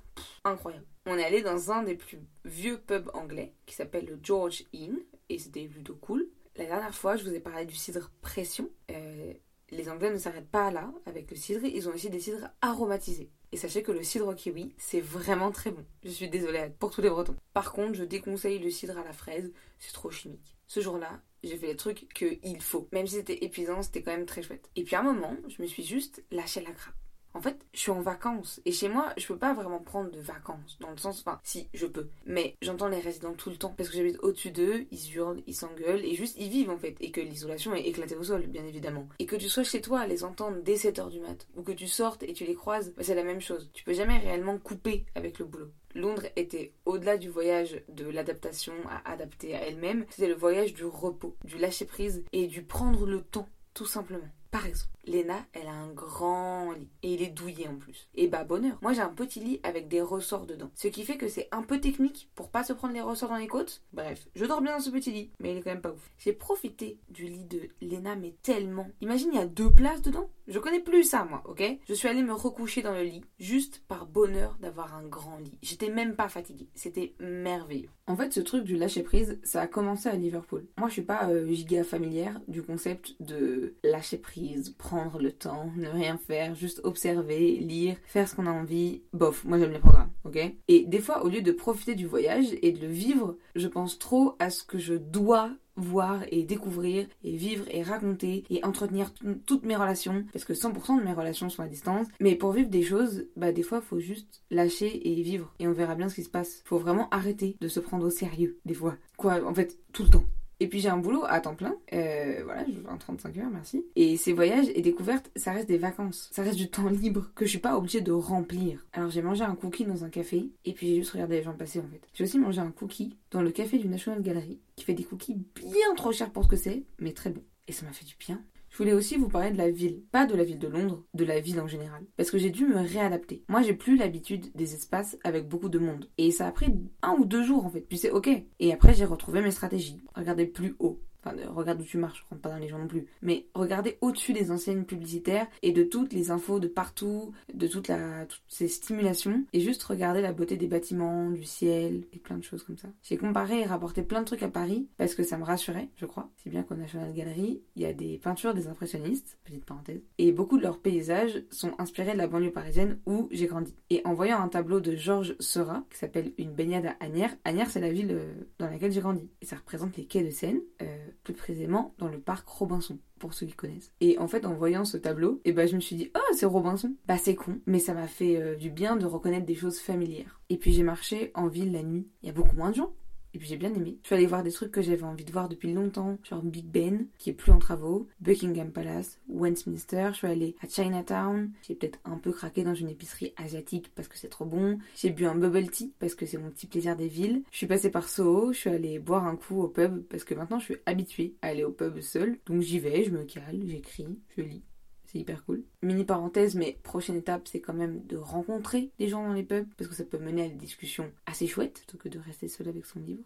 incroyable. 0.44 0.86
On 1.06 1.18
est 1.18 1.24
allé 1.24 1.42
dans 1.42 1.72
un 1.72 1.84
des 1.84 1.96
plus 1.96 2.20
vieux 2.44 2.78
pubs 2.78 3.10
anglais 3.14 3.54
qui 3.66 3.76
s'appelle 3.76 4.08
le 4.08 4.20
George 4.22 4.66
Inn 4.74 5.00
et 5.30 5.40
c'était 5.40 5.68
plutôt 5.68 5.96
cool. 5.96 6.28
La 6.58 6.66
dernière 6.66 6.94
fois, 6.94 7.16
je 7.16 7.24
vous 7.24 7.34
ai 7.34 7.40
parlé 7.40 7.66
du 7.66 7.76
cidre 7.76 8.12
pression. 8.22 8.70
Euh, 8.92 9.34
les 9.70 9.88
Anglais 9.88 10.12
ne 10.12 10.18
s'arrêtent 10.18 10.52
pas 10.52 10.70
là 10.70 10.92
avec 11.06 11.32
le 11.32 11.38
cidre, 11.38 11.64
ils 11.64 11.88
ont 11.88 11.94
aussi 11.94 12.10
des 12.10 12.20
cidres 12.20 12.50
aromatisés. 12.60 13.32
Et 13.54 13.58
sachez 13.58 13.84
que 13.84 13.94
le 13.94 14.04
cidre 14.04 14.36
kiwi, 14.36 14.74
c'est 14.78 15.00
vraiment 15.00 15.52
très 15.52 15.72
bon. 15.72 15.86
Je 16.04 16.10
suis 16.10 16.30
désolée 16.30 16.72
pour 16.78 16.92
tous 16.92 17.02
les 17.02 17.10
Bretons. 17.10 17.38
Par 17.54 17.72
contre, 17.72 17.94
je 17.94 18.04
déconseille 18.04 18.60
le 18.60 18.70
cidre 18.70 18.98
à 18.98 19.04
la 19.06 19.14
fraise, 19.14 19.54
c'est 19.80 19.94
trop 19.94 20.12
chimique. 20.12 20.58
Ce 20.72 20.80
jour-là, 20.80 21.20
j'ai 21.44 21.58
fait 21.58 21.68
les 21.68 21.76
trucs 21.76 22.08
qu'il 22.14 22.62
faut. 22.62 22.88
Même 22.94 23.06
si 23.06 23.16
c'était 23.16 23.44
épuisant, 23.44 23.82
c'était 23.82 24.04
quand 24.04 24.12
même 24.12 24.26
très 24.26 24.42
chouette. 24.42 24.70
Et 24.78 24.86
puis 24.86 24.96
à 24.96 25.02
un 25.02 25.04
moment, 25.04 25.36
je 25.50 25.62
me 25.62 25.68
suis 25.68 25.84
juste 25.84 26.24
lâché 26.32 26.62
la 26.62 26.72
grappe. 26.72 26.96
En 27.34 27.42
fait, 27.42 27.66
je 27.74 27.80
suis 27.80 27.92
en 27.92 28.02
vacances. 28.02 28.62
Et 28.66 28.72
chez 28.72 28.90
moi, 28.90 29.14
je 29.18 29.26
peux 29.28 29.38
pas 29.38 29.54
vraiment 29.54 29.80
prendre 29.80 30.12
de 30.12 30.20
vacances. 30.20 30.78
Dans 30.80 30.92
le 30.92 30.98
sens, 30.98 31.22
enfin, 31.22 31.40
si, 31.44 31.70
je 31.74 31.86
peux. 31.86 32.10
Mais 32.26 32.56
j'entends 32.62 32.88
les 32.88 33.00
résidents 33.00 33.34
tout 33.34 33.50
le 33.50 33.58
temps. 33.58 33.74
Parce 33.78 33.90
que 33.90 33.98
j'habite 33.98 34.20
au-dessus 34.22 34.52
d'eux, 34.52 34.86
ils 34.92 35.16
hurlent, 35.16 35.42
ils 35.48 35.56
s'engueulent. 35.56 36.06
Et 36.06 36.16
juste, 36.16 36.38
ils 36.40 36.50
vivent 36.50 36.70
en 36.70 36.78
fait. 36.78 36.96
Et 37.00 37.12
que 37.12 37.22
l'isolation 37.22 37.74
est 37.74 37.88
éclatée 37.88 38.16
au 38.16 38.24
sol, 38.24 38.46
bien 38.48 38.66
évidemment. 38.66 39.08
Et 39.20 39.26
que 39.26 39.36
tu 39.36 39.50
sois 39.50 39.64
chez 39.64 39.82
toi 39.82 40.02
à 40.02 40.08
les 40.08 40.24
entendre 40.24 40.58
dès 40.62 40.76
7h 40.76 41.10
du 41.10 41.20
mat. 41.20 41.48
Ou 41.56 41.64
que 41.64 41.72
tu 41.72 41.88
sortes 41.88 42.24
et 42.24 42.34
tu 42.34 42.46
les 42.46 42.56
croises, 42.56 42.94
bah, 42.96 43.04
c'est 43.04 43.16
la 43.16 43.24
même 43.24 43.42
chose. 43.42 43.70
Tu 43.74 43.84
peux 43.84 43.94
jamais 43.94 44.18
réellement 44.18 44.58
couper 44.58 45.06
avec 45.16 45.40
le 45.40 45.46
boulot. 45.46 45.72
Londres 45.96 46.26
était 46.36 46.74
au-delà 46.86 47.18
du 47.18 47.30
voyage 47.30 47.82
de 47.90 48.06
l'adaptation 48.06 48.74
à 48.90 49.12
adapter 49.12 49.56
à 49.56 49.68
elle-même. 49.68 50.06
C'était 50.10 50.28
le 50.28 50.36
voyage 50.36 50.74
du 50.74 50.86
repos, 50.86 51.36
du 51.44 51.58
lâcher 51.58 51.86
prise 51.86 52.24
et 52.32 52.48
du 52.48 52.64
prendre 52.64 53.06
le 53.06 53.22
temps, 53.22 53.50
tout 53.74 53.86
simplement. 53.86 54.30
Par 54.52 54.66
exemple, 54.66 54.91
Léna, 55.06 55.46
elle 55.54 55.68
a 55.68 55.74
un 55.74 55.92
grand 55.92 56.72
lit 56.74 56.90
et 57.04 57.14
il 57.14 57.22
est 57.22 57.30
douillé 57.30 57.68
en 57.68 57.76
plus. 57.76 58.10
Et 58.16 58.28
bah 58.28 58.44
bonheur, 58.44 58.78
moi 58.82 58.94
j'ai 58.94 59.02
un 59.02 59.10
petit 59.10 59.40
lit 59.40 59.60
avec 59.64 59.88
des 59.88 60.02
ressorts 60.02 60.46
dedans. 60.46 60.72
Ce 60.76 60.88
qui 60.88 61.04
fait 61.04 61.18
que 61.18 61.28
c'est 61.28 61.48
un 61.52 61.64
peu 61.64 61.80
technique 61.80 62.30
pour 62.36 62.50
pas 62.50 62.64
se 62.64 62.74
prendre 62.74 62.94
les 62.94 63.02
ressorts 63.02 63.30
dans 63.30 63.38
les 63.38 63.48
côtes. 63.48 63.82
Bref, 63.94 64.28
je 64.36 64.46
dors 64.46 64.62
bien 64.62 64.78
dans 64.78 64.84
ce 64.84 64.90
petit 64.90 65.12
lit, 65.12 65.32
mais 65.40 65.52
il 65.52 65.58
est 65.58 65.62
quand 65.62 65.72
même 65.72 65.82
pas 65.82 65.92
ouf. 65.92 66.12
J'ai 66.18 66.34
profité 66.34 67.00
du 67.10 67.26
lit 67.26 67.46
de 67.46 67.62
Léna 67.82 68.16
mais 68.16 68.36
tellement. 68.44 68.90
Imagine 69.02 69.30
il 69.34 69.38
y 69.38 69.42
a 69.42 69.46
deux 69.46 69.72
places 69.72 70.02
dedans. 70.02 70.30
Je 70.48 70.60
connais 70.60 70.82
plus 70.82 71.04
ça 71.04 71.24
moi, 71.24 71.42
ok? 71.46 71.64
Je 71.88 71.94
suis 71.94 72.08
allée 72.08 72.24
me 72.24 72.34
recoucher 72.34 72.82
dans 72.82 72.94
le 72.94 73.04
lit 73.04 73.24
juste 73.40 73.84
par 73.88 74.06
bonheur 74.06 74.58
d'avoir 74.60 74.96
un 74.96 75.04
grand 75.04 75.38
lit. 75.38 75.58
J'étais 75.62 75.90
même 75.90 76.16
pas 76.16 76.30
fatiguée, 76.30 76.68
c'était 76.76 77.16
merveilleux. 77.20 77.90
En 78.08 78.16
fait, 78.18 78.34
ce 78.34 78.42
truc 78.42 78.66
du 78.66 78.76
lâcher 78.76 79.04
prise, 79.04 79.40
ça 79.44 79.62
a 79.62 79.68
commencé 79.68 80.10
à 80.10 80.16
Liverpool. 80.16 80.68
Moi, 80.78 80.90
je 80.90 80.94
suis 80.94 81.02
pas 81.02 81.30
euh, 81.30 81.48
giga 81.48 81.84
familière 81.84 82.42
du 82.48 82.62
concept 82.62 83.16
de 83.22 83.76
lâcher 83.84 84.18
prise, 84.18 84.76
le 85.20 85.32
temps, 85.32 85.72
ne 85.76 85.88
rien 85.88 86.18
faire, 86.18 86.56
juste 86.56 86.82
observer, 86.84 87.58
lire, 87.58 87.96
faire 88.06 88.28
ce 88.28 88.36
qu'on 88.36 88.48
a 88.48 88.52
envie. 88.52 89.04
Bof, 89.14 89.44
moi 89.46 89.58
j'aime 89.58 89.72
les 89.72 89.80
programmes, 89.80 90.12
ok? 90.26 90.40
Et 90.68 90.86
des 90.86 91.00
fois, 91.00 91.24
au 91.24 91.30
lieu 91.30 91.42
de 91.42 91.52
profiter 91.52 91.96
du 91.96 92.06
voyage 92.06 92.48
et 92.62 92.72
de 92.72 92.82
le 92.82 92.92
vivre, 92.92 93.38
je 93.56 93.68
pense 93.68 94.00
trop 94.00 94.36
à 94.40 94.50
ce 94.50 94.64
que 94.64 94.78
je 94.78 94.94
dois 94.94 95.52
voir 95.78 96.22
et 96.32 96.44
découvrir 96.44 97.08
et 97.24 97.36
vivre 97.36 97.66
et 97.72 97.82
raconter 97.82 98.44
et 98.50 98.64
entretenir 98.64 99.14
toutes 99.46 99.66
mes 99.66 99.76
relations 99.76 100.26
parce 100.34 100.46
que 100.46 100.54
100% 100.54 101.00
de 101.00 101.04
mes 101.04 101.14
relations 101.14 101.50
sont 101.50 101.64
à 101.64 101.68
distance. 101.68 102.08
Mais 102.20 102.36
pour 102.36 102.52
vivre 102.52 102.70
des 102.70 102.84
choses 102.84 103.26
bah 103.36 103.52
des 103.52 103.64
fois 103.64 103.82
faut 103.82 104.00
juste 104.00 104.44
lâcher 104.52 105.10
et 105.10 105.22
vivre. 105.22 105.54
Et 105.60 105.68
on 105.68 105.74
verra 105.74 105.96
bien 105.96 106.10
ce 106.10 106.16
qui 106.16 106.24
se 106.24 106.30
passe. 106.30 106.62
Faut 106.66 106.78
vraiment 106.78 107.10
arrêter 107.10 107.56
de 107.62 107.68
se 107.68 107.80
prendre 107.80 108.06
au 108.06 108.12
sérieux 108.12 108.60
des 108.66 108.74
fois. 108.74 108.98
Quoi 109.18 109.44
en 109.46 109.54
fait 109.54 109.80
tout 109.94 110.04
le 110.04 110.10
temps 110.10 110.26
et 110.62 110.68
puis 110.68 110.80
j'ai 110.80 110.90
un 110.90 110.98
boulot 110.98 111.24
à 111.28 111.42
temps 111.42 111.56
plein, 111.56 111.76
euh, 111.92 112.42
voilà, 112.44 112.64
je 112.66 112.88
en 112.88 112.96
35 112.96 113.36
heures, 113.38 113.50
merci. 113.52 113.84
Et 113.96 114.16
ces 114.16 114.32
voyages 114.32 114.68
et 114.76 114.82
découvertes, 114.82 115.32
ça 115.36 115.54
reste 115.54 115.68
des 115.68 115.80
vacances, 115.80 116.30
ça 116.32 116.44
reste 116.44 116.58
du 116.58 116.70
temps 116.70 116.88
libre 116.88 117.32
que 117.34 117.46
je 117.46 117.50
suis 117.50 117.60
pas 117.60 117.76
obligée 117.76 118.02
de 118.02 118.12
remplir. 118.12 118.86
Alors 118.94 119.10
j'ai 119.10 119.24
mangé 119.24 119.44
un 119.44 119.56
cookie 119.56 119.86
dans 119.86 120.04
un 120.04 120.10
café, 120.10 120.52
et 120.66 120.74
puis 120.74 120.88
j'ai 120.88 120.96
juste 120.98 121.14
regardé 121.14 121.38
les 121.38 121.44
gens 121.44 121.54
passer 121.54 121.80
en 121.80 121.88
fait. 121.88 122.02
J'ai 122.14 122.26
aussi 122.26 122.38
mangé 122.38 122.60
un 122.60 122.70
cookie 122.70 123.18
dans 123.32 123.42
le 123.42 123.50
café 123.50 123.80
du 123.80 123.88
National 123.88 124.22
Gallery, 124.22 124.60
qui 124.76 124.86
fait 124.86 124.94
des 124.94 125.04
cookies 125.04 125.36
bien 125.56 125.96
trop 125.96 126.12
chers 126.12 126.30
pour 126.30 126.44
ce 126.44 126.50
que 126.50 126.58
c'est, 126.58 126.84
mais 127.00 127.14
très 127.14 127.32
bon. 127.32 127.42
Et 127.68 127.72
ça 127.72 127.84
m'a 127.86 127.92
fait 127.92 128.06
du 128.06 128.16
bien. 128.20 128.40
Je 128.72 128.78
voulais 128.78 128.94
aussi 128.94 129.18
vous 129.18 129.28
parler 129.28 129.52
de 129.52 129.58
la 129.58 129.70
ville, 129.70 130.02
pas 130.14 130.26
de 130.26 130.34
la 130.34 130.46
ville 130.46 130.58
de 130.58 130.70
Londres, 130.70 131.04
de 131.14 131.26
la 131.26 131.42
ville 131.42 131.60
en 131.60 131.68
général, 131.68 132.06
parce 132.16 132.32
que 132.32 132.38
j'ai 132.38 132.52
dû 132.52 132.66
me 132.66 132.80
réadapter. 132.80 133.44
Moi, 133.50 133.64
j'ai 133.64 133.74
plus 133.74 133.98
l'habitude 133.98 134.50
des 134.56 134.74
espaces 134.74 135.18
avec 135.26 135.50
beaucoup 135.50 135.68
de 135.68 135.78
monde, 135.78 136.10
et 136.18 136.32
ça 136.32 136.48
a 136.48 136.52
pris 136.54 136.74
un 137.02 137.16
ou 137.20 137.26
deux 137.26 137.44
jours 137.44 137.66
en 137.66 137.70
fait, 137.70 137.82
puis 137.82 137.98
c'est 137.98 138.12
ok. 138.12 138.30
Et 138.60 138.72
après, 138.72 138.94
j'ai 138.94 139.04
retrouvé 139.04 139.42
mes 139.42 139.52
stratégies. 139.52 140.02
Regardez 140.16 140.46
plus 140.46 140.76
haut, 140.80 141.02
Enfin, 141.24 141.36
regarde 141.50 141.82
où 141.82 141.84
tu 141.84 141.98
marches, 141.98 142.26
rentre 142.30 142.42
pas 142.42 142.50
dans 142.50 142.58
les 142.58 142.68
gens 142.68 142.80
non 142.80 142.88
plus. 142.88 143.06
Mais 143.22 143.46
regardez 143.54 143.98
au-dessus 144.02 144.34
des 144.34 144.52
enseignes 144.52 144.84
publicitaires 144.84 145.48
et 145.62 145.72
de 145.72 145.84
toutes 145.84 146.14
les 146.14 146.32
infos 146.32 146.60
de 146.60 146.68
partout, 146.68 147.32
de 147.54 147.68
toute 147.68 147.88
la, 147.88 148.26
toutes 148.26 148.42
ces 148.48 148.68
stimulations. 148.68 149.44
Et 149.54 149.60
juste 149.60 149.84
regarder 149.84 150.22
la 150.22 150.34
beauté 150.34 150.58
des 150.58 150.68
bâtiments, 150.68 151.30
du 151.30 151.44
ciel 151.44 152.04
et 152.14 152.18
plein 152.18 152.38
de 152.38 152.44
choses 152.44 152.64
comme 152.64 152.78
ça. 152.78 152.88
J'ai 153.04 153.18
comparé 153.18 153.62
et 153.62 153.66
rapporté 153.66 154.02
plein 154.02 154.22
de 154.22 154.26
trucs 154.26 154.44
à 154.44 154.50
Paris 154.50 154.88
parce 154.98 155.16
que 155.16 155.24
ça 155.24 155.38
me 155.38 155.44
rassurait, 155.44 155.90
je 155.96 156.06
crois. 156.06 156.30
C'est 156.38 156.50
bien 156.50 156.64
qu'au 156.64 156.76
National 156.76 157.14
Gallery, 157.14 157.62
il 157.76 157.82
y 157.82 157.86
a 157.86 157.94
des 157.94 158.18
peintures 158.18 158.54
des 158.54 158.68
impressionnistes, 158.68 159.38
petite 159.44 159.66
parenthèse. 159.66 160.02
Et 160.18 160.32
beaucoup 160.32 160.58
de 160.58 160.64
leurs 160.64 160.80
paysages 160.80 161.44
sont 161.50 161.74
inspirés 161.80 162.14
de 162.14 162.18
la 162.18 162.28
banlieue 162.28 162.52
parisienne 162.52 163.00
où 163.06 163.28
j'ai 163.32 163.48
grandi. 163.48 163.76
Et 163.90 164.02
en 164.06 164.14
voyant 164.14 164.40
un 164.40 164.48
tableau 164.48 164.80
de 164.80 164.96
Georges 164.96 165.36
Seurat 165.40 165.84
qui 165.90 165.98
s'appelle 165.98 166.32
Une 166.38 166.54
baignade 166.54 166.86
à 166.86 166.96
Agnières, 167.00 167.36
Agnières 167.44 167.70
c'est 167.70 167.80
la 167.80 167.92
ville 167.92 168.12
euh, 168.12 168.34
dans 168.60 168.70
laquelle 168.70 168.92
j'ai 168.92 169.02
grandi. 169.02 169.30
Et 169.42 169.46
ça 169.46 169.56
représente 169.58 169.98
les 169.98 170.06
quais 170.06 170.24
de 170.24 170.30
Seine. 170.30 170.60
Euh, 170.82 171.08
plus 171.24 171.34
précisément 171.34 171.94
dans 171.98 172.08
le 172.08 172.20
parc 172.20 172.48
Robinson 172.48 172.98
pour 173.20 173.34
ceux 173.34 173.46
qui 173.46 173.54
connaissent. 173.54 173.92
Et 174.02 174.18
en 174.18 174.28
fait, 174.28 174.46
en 174.46 174.54
voyant 174.54 174.84
ce 174.84 174.98
tableau, 174.98 175.42
et 175.46 175.50
eh 175.50 175.54
ben, 175.54 175.68
je 175.68 175.76
me 175.76 175.80
suis 175.80 175.96
dit, 175.96 176.12
oh, 176.16 176.34
c'est 176.34 176.46
Robinson. 176.46 176.96
Bah, 177.08 177.18
c'est 177.18 177.36
con, 177.36 177.60
mais 177.66 177.80
ça 177.80 177.94
m'a 177.94 178.08
fait 178.08 178.42
euh, 178.42 178.56
du 178.56 178.72
bien 178.72 178.96
de 178.96 179.06
reconnaître 179.06 179.46
des 179.46 179.56
choses 179.56 179.80
familières. 179.80 180.42
Et 180.50 180.58
puis, 180.58 180.74
j'ai 180.74 180.84
marché 180.84 181.32
en 181.36 181.48
ville 181.48 181.72
la 181.72 181.84
nuit. 181.84 182.08
Il 182.24 182.28
y 182.28 182.30
a 182.30 182.34
beaucoup 182.34 182.56
moins 182.56 182.72
de 182.72 182.76
gens. 182.76 182.94
Et 183.34 183.40
puis 183.40 183.48
j'ai 183.48 183.58
bien 183.58 183.74
aimé. 183.74 183.98
Je 184.02 184.08
suis 184.08 184.16
allée 184.16 184.26
voir 184.26 184.44
des 184.44 184.52
trucs 184.52 184.72
que 184.72 184.82
j'avais 184.82 185.04
envie 185.04 185.24
de 185.24 185.32
voir 185.32 185.50
depuis 185.50 185.74
longtemps, 185.74 186.18
genre 186.24 186.44
Big 186.44 186.66
Ben, 186.66 187.08
qui 187.18 187.30
est 187.30 187.34
plus 187.34 187.52
en 187.52 187.60
travaux, 187.60 188.08
Buckingham 188.20 188.72
Palace, 188.72 189.20
Westminster. 189.30 190.10
Je 190.12 190.18
suis 190.18 190.28
allée 190.28 190.56
à 190.62 190.68
Chinatown. 190.68 191.52
J'ai 191.64 191.76
peut-être 191.76 192.00
un 192.06 192.18
peu 192.18 192.32
craqué 192.32 192.64
dans 192.64 192.76
une 192.76 192.90
épicerie 192.90 193.34
asiatique 193.38 193.92
parce 193.96 194.08
que 194.08 194.18
c'est 194.18 194.30
trop 194.30 194.46
bon. 194.46 194.80
J'ai 194.96 195.12
bu 195.12 195.26
un 195.26 195.36
bubble 195.36 195.70
tea 195.70 195.94
parce 196.00 196.16
que 196.16 196.26
c'est 196.26 196.38
mon 196.38 196.50
petit 196.50 196.68
plaisir 196.68 196.96
des 196.96 197.08
villes. 197.08 197.44
Je 197.52 197.58
suis 197.58 197.68
passée 197.68 197.90
par 197.92 198.10
Soho. 198.10 198.52
Je 198.54 198.58
suis 198.58 198.70
allée 198.70 199.00
boire 199.00 199.26
un 199.26 199.36
coup 199.36 199.62
au 199.62 199.68
pub 199.68 200.04
parce 200.04 200.24
que 200.24 200.34
maintenant 200.34 200.60
je 200.60 200.66
suis 200.66 200.78
habituée 200.86 201.36
à 201.42 201.48
aller 201.48 201.64
au 201.64 201.72
pub 201.72 202.00
seule. 202.02 202.38
Donc 202.46 202.62
j'y 202.62 202.80
vais, 202.80 203.04
je 203.04 203.12
me 203.12 203.24
cale, 203.24 203.62
j'écris, 203.66 204.20
je 204.36 204.42
lis. 204.42 204.64
C'est 205.12 205.20
hyper 205.20 205.44
cool. 205.44 205.64
Mini 205.82 206.06
parenthèse, 206.06 206.56
mais 206.56 206.78
prochaine 206.84 207.18
étape, 207.18 207.48
c'est 207.48 207.60
quand 207.60 207.74
même 207.74 208.02
de 208.06 208.16
rencontrer 208.16 208.92
des 208.98 209.10
gens 209.10 209.28
dans 209.28 209.34
les 209.34 209.44
pubs, 209.44 209.68
parce 209.78 209.90
que 209.90 209.96
ça 209.96 210.06
peut 210.06 210.18
mener 210.18 210.44
à 210.44 210.48
des 210.48 210.56
discussions 210.56 211.12
assez 211.26 211.48
chouettes, 211.48 211.84
plutôt 211.86 211.98
que 211.98 212.08
de 212.08 212.18
rester 212.20 212.48
seul 212.48 212.70
avec 212.70 212.86
son 212.86 213.00
livre. 213.00 213.24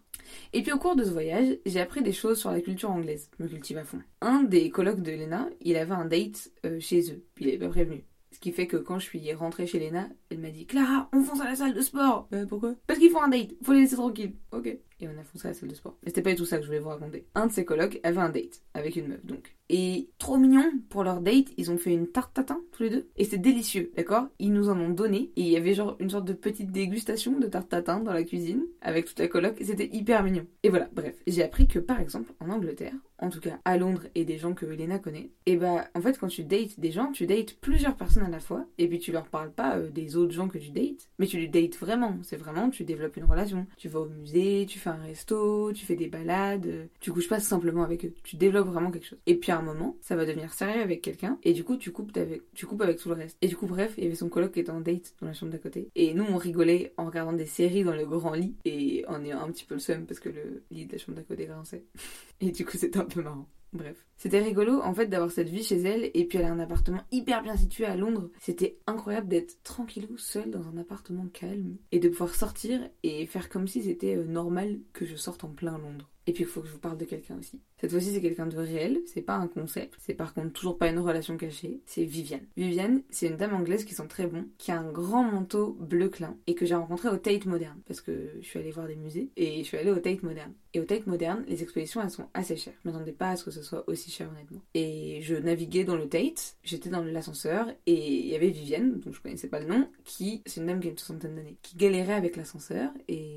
Et 0.52 0.62
puis 0.62 0.72
au 0.72 0.78
cours 0.78 0.96
de 0.96 1.04
ce 1.04 1.10
voyage, 1.10 1.58
j'ai 1.64 1.80
appris 1.80 2.02
des 2.02 2.12
choses 2.12 2.40
sur 2.40 2.50
la 2.50 2.60
culture 2.60 2.90
anglaise. 2.90 3.30
Me 3.38 3.46
cultive 3.46 3.78
à 3.78 3.84
fond. 3.84 4.00
Un 4.20 4.42
des 4.42 4.68
colocs 4.70 5.00
de 5.00 5.12
Lena, 5.12 5.48
il 5.60 5.76
avait 5.76 5.92
un 5.92 6.06
date 6.06 6.50
euh, 6.64 6.80
chez 6.80 7.12
eux, 7.12 7.22
puis 7.34 7.44
il 7.44 7.48
avait 7.50 7.58
pas 7.58 7.68
prévenu. 7.68 8.04
Ce 8.32 8.40
qui 8.40 8.50
fait 8.50 8.66
que 8.66 8.76
quand 8.76 8.98
je 8.98 9.04
suis 9.04 9.32
rentrée 9.32 9.66
chez 9.66 9.78
Lena, 9.78 10.08
elle 10.30 10.40
m'a 10.40 10.50
dit 10.50 10.66
Clara, 10.66 11.08
on 11.12 11.22
fonce 11.22 11.40
à 11.40 11.44
la 11.44 11.56
salle 11.56 11.72
de 11.72 11.80
sport. 11.80 12.28
Euh, 12.32 12.46
pourquoi? 12.46 12.74
Parce 12.86 12.98
qu'ils 12.98 13.10
font 13.10 13.22
un 13.22 13.28
date, 13.28 13.52
faut 13.62 13.72
les 13.72 13.82
laisser 13.82 13.94
tranquilles. 13.94 14.34
Ok. 14.50 14.76
Et 15.00 15.08
on 15.08 15.20
a 15.20 15.24
foncé 15.24 15.46
à 15.46 15.50
la 15.50 15.54
salle 15.54 15.68
de 15.68 15.74
sport. 15.74 15.98
Mais 16.02 16.10
c'était 16.10 16.22
pas 16.22 16.30
du 16.30 16.36
tout 16.36 16.46
ça 16.46 16.56
que 16.56 16.62
je 16.62 16.68
voulais 16.68 16.80
vous 16.80 16.88
raconter. 16.88 17.26
Un 17.34 17.46
de 17.46 17.52
ses 17.52 17.64
colocs 17.64 18.00
avait 18.02 18.18
un 18.18 18.30
date 18.30 18.62
avec 18.74 18.96
une 18.96 19.08
meuf 19.08 19.24
donc. 19.24 19.56
Et 19.68 20.10
trop 20.18 20.36
mignon, 20.36 20.70
pour 20.88 21.02
leur 21.02 21.20
date, 21.20 21.48
ils 21.56 21.70
ont 21.70 21.78
fait 21.78 21.92
une 21.92 22.06
tarte 22.06 22.34
tatin 22.34 22.60
tous 22.72 22.84
les 22.84 22.90
deux. 22.90 23.08
Et 23.16 23.24
c'est 23.24 23.38
délicieux, 23.38 23.90
d'accord? 23.96 24.28
Ils 24.38 24.52
nous 24.52 24.68
en 24.68 24.78
ont 24.78 24.90
donné. 24.90 25.32
Et 25.36 25.42
il 25.42 25.48
y 25.48 25.56
avait 25.56 25.74
genre 25.74 25.96
une 25.98 26.10
sorte 26.10 26.24
de 26.24 26.32
petite 26.32 26.70
dégustation 26.70 27.38
de 27.38 27.46
tarte 27.46 27.68
tatin 27.68 28.00
dans 28.00 28.12
la 28.12 28.22
cuisine 28.22 28.64
avec 28.80 29.06
toute 29.06 29.18
la 29.18 29.28
coloc. 29.28 29.56
C'était 29.60 29.90
hyper 29.92 30.22
mignon. 30.22 30.46
Et 30.62 30.68
voilà, 30.68 30.88
bref. 30.92 31.16
J'ai 31.26 31.42
appris 31.42 31.66
que 31.66 31.78
par 31.78 32.00
exemple, 32.00 32.32
en 32.40 32.50
Angleterre, 32.50 32.94
en 33.18 33.30
tout 33.30 33.40
cas 33.40 33.58
à 33.64 33.76
Londres 33.76 34.06
et 34.14 34.24
des 34.24 34.38
gens 34.38 34.54
que 34.54 34.66
Elena 34.66 34.98
connaît, 34.98 35.30
et 35.46 35.56
bah 35.56 35.88
en 35.94 36.00
fait 36.02 36.18
quand 36.18 36.28
tu 36.28 36.44
dates 36.44 36.78
des 36.78 36.90
gens, 36.90 37.12
tu 37.12 37.26
dates 37.26 37.54
plusieurs 37.54 37.96
personnes 37.96 38.24
à 38.24 38.28
la 38.28 38.40
fois. 38.40 38.66
Et 38.78 38.88
puis 38.88 38.98
tu 38.98 39.10
leur 39.12 39.26
parles 39.26 39.52
pas 39.52 39.76
euh, 39.76 39.90
des 39.90 40.16
autres 40.16 40.32
gens 40.32 40.48
que 40.48 40.58
tu 40.58 40.70
dates, 40.70 41.08
mais 41.18 41.26
tu 41.26 41.38
les 41.38 41.48
dates 41.48 41.76
vraiment. 41.76 42.16
C'est 42.22 42.36
vraiment, 42.36 42.70
tu 42.70 42.84
développes 42.84 43.16
une 43.16 43.24
relation. 43.24 43.66
Tu 43.76 43.88
vas 43.88 44.00
au 44.00 44.06
musée, 44.08 44.66
tu 44.68 44.78
fais 44.78 44.85
un 44.86 44.96
resto, 44.96 45.72
tu 45.72 45.84
fais 45.84 45.96
des 45.96 46.08
balades. 46.08 46.88
Tu 47.00 47.12
couches 47.12 47.28
pas 47.28 47.40
simplement 47.40 47.82
avec 47.82 48.04
eux. 48.04 48.12
Tu 48.24 48.36
développes 48.36 48.68
vraiment 48.68 48.90
quelque 48.90 49.06
chose. 49.06 49.18
Et 49.26 49.36
puis 49.36 49.52
un 49.52 49.62
moment, 49.62 49.96
ça 50.00 50.16
va 50.16 50.24
devenir 50.24 50.52
sérieux 50.52 50.82
avec 50.82 51.02
quelqu'un, 51.02 51.38
et 51.42 51.52
du 51.52 51.64
coup, 51.64 51.76
tu 51.76 51.90
coupes 51.90 52.16
avec, 52.16 52.42
tu 52.54 52.66
coupes 52.66 52.82
avec 52.82 52.98
tout 52.98 53.08
le 53.08 53.14
reste. 53.14 53.36
Et 53.42 53.48
du 53.48 53.56
coup, 53.56 53.66
bref, 53.66 53.94
il 53.96 54.04
y 54.04 54.06
avait 54.06 54.16
son 54.16 54.28
coloc 54.28 54.52
qui 54.52 54.60
était 54.60 54.70
en 54.70 54.80
date 54.80 55.14
dans 55.20 55.26
la 55.26 55.32
chambre 55.32 55.52
d'à 55.52 55.58
côté. 55.58 55.88
Et 55.94 56.14
nous, 56.14 56.24
on 56.24 56.36
rigolait 56.36 56.92
en 56.96 57.06
regardant 57.06 57.32
des 57.32 57.46
séries 57.46 57.84
dans 57.84 57.94
le 57.94 58.06
grand 58.06 58.34
lit, 58.34 58.54
et 58.64 59.04
en 59.08 59.24
ayant 59.24 59.40
un 59.40 59.50
petit 59.50 59.64
peu 59.64 59.74
le 59.74 59.80
seum 59.80 60.06
parce 60.06 60.20
que 60.20 60.28
le 60.28 60.62
lit 60.70 60.86
de 60.86 60.92
la 60.92 60.98
chambre 60.98 61.16
d'à 61.16 61.24
côté 61.24 61.46
grinçait. 61.46 61.84
Et 62.40 62.50
du 62.50 62.64
coup, 62.64 62.76
c'était 62.76 62.98
un 62.98 63.04
peu 63.04 63.22
marrant. 63.22 63.48
Bref. 63.76 64.06
C'était 64.16 64.40
rigolo 64.40 64.80
en 64.80 64.94
fait 64.94 65.06
d'avoir 65.06 65.30
cette 65.30 65.48
vie 65.48 65.62
chez 65.62 65.80
elle 65.80 66.10
et 66.14 66.24
puis 66.24 66.38
elle 66.38 66.46
a 66.46 66.52
un 66.52 66.58
appartement 66.58 67.02
hyper 67.12 67.42
bien 67.42 67.56
situé 67.56 67.84
à 67.84 67.96
Londres. 67.96 68.30
C'était 68.40 68.78
incroyable 68.86 69.28
d'être 69.28 69.62
tranquillou 69.62 70.16
seule 70.16 70.50
dans 70.50 70.68
un 70.68 70.78
appartement 70.78 71.26
calme 71.32 71.76
et 71.92 71.98
de 71.98 72.08
pouvoir 72.08 72.34
sortir 72.34 72.80
et 73.02 73.26
faire 73.26 73.48
comme 73.48 73.68
si 73.68 73.82
c'était 73.82 74.16
euh, 74.16 74.24
normal 74.24 74.80
que 74.92 75.04
je 75.04 75.16
sorte 75.16 75.44
en 75.44 75.50
plein 75.50 75.78
Londres. 75.78 76.10
Et 76.26 76.32
puis 76.32 76.44
il 76.44 76.46
faut 76.48 76.60
que 76.60 76.66
je 76.66 76.72
vous 76.72 76.78
parle 76.78 76.98
de 76.98 77.04
quelqu'un 77.04 77.38
aussi. 77.38 77.60
Cette 77.80 77.90
fois-ci, 77.90 78.12
c'est 78.12 78.20
quelqu'un 78.20 78.46
de 78.46 78.56
réel, 78.56 79.00
c'est 79.06 79.22
pas 79.22 79.36
un 79.36 79.46
concept, 79.46 79.94
c'est 80.00 80.14
par 80.14 80.34
contre 80.34 80.52
toujours 80.52 80.78
pas 80.78 80.88
une 80.88 80.98
relation 80.98 81.36
cachée, 81.36 81.80
c'est 81.86 82.04
Viviane. 82.04 82.46
Viviane, 82.56 83.02
c'est 83.10 83.28
une 83.28 83.36
dame 83.36 83.54
anglaise 83.54 83.84
qui 83.84 83.94
sent 83.94 84.08
très 84.08 84.26
bon, 84.26 84.46
qui 84.58 84.72
a 84.72 84.78
un 84.78 84.90
grand 84.90 85.22
manteau 85.22 85.76
bleu 85.78 86.08
clin 86.08 86.36
et 86.46 86.54
que 86.54 86.66
j'ai 86.66 86.74
rencontré 86.74 87.08
au 87.08 87.16
Tate 87.16 87.46
Moderne 87.46 87.80
parce 87.86 88.00
que 88.00 88.30
je 88.40 88.46
suis 88.46 88.58
allée 88.58 88.70
voir 88.70 88.86
des 88.86 88.96
musées 88.96 89.30
et 89.36 89.58
je 89.58 89.64
suis 89.64 89.76
allée 89.76 89.90
au 89.90 89.98
Tate 89.98 90.22
Moderne. 90.22 90.52
Et 90.74 90.80
au 90.80 90.84
Tate 90.84 91.06
Moderne, 91.06 91.44
les 91.48 91.62
expositions 91.62 92.02
elles 92.02 92.10
sont 92.10 92.28
assez 92.34 92.56
chères. 92.56 92.74
Je 92.84 92.90
m'attendais 92.90 93.12
pas 93.12 93.30
à 93.30 93.36
ce 93.36 93.44
que 93.44 93.50
ce 93.50 93.62
soit 93.62 93.84
aussi 93.88 94.10
cher 94.10 94.28
honnêtement. 94.30 94.60
Et 94.74 95.20
je 95.22 95.34
naviguais 95.34 95.84
dans 95.84 95.96
le 95.96 96.08
Tate, 96.08 96.56
j'étais 96.64 96.90
dans 96.90 97.02
l'ascenseur 97.02 97.68
et 97.86 97.94
il 97.94 98.26
y 98.26 98.34
avait 98.34 98.50
Viviane, 98.50 99.00
dont 99.00 99.12
je 99.12 99.20
connaissais 99.20 99.48
pas 99.48 99.60
le 99.60 99.66
nom, 99.66 99.88
qui, 100.04 100.42
c'est 100.46 100.60
une 100.60 100.66
dame 100.66 100.80
qui 100.80 100.88
a 100.88 100.90
une 100.90 100.98
soixantaine 100.98 101.36
d'années, 101.36 101.56
qui 101.62 101.76
galérait 101.76 102.14
avec 102.14 102.36
l'ascenseur 102.36 102.90
et 103.08 103.35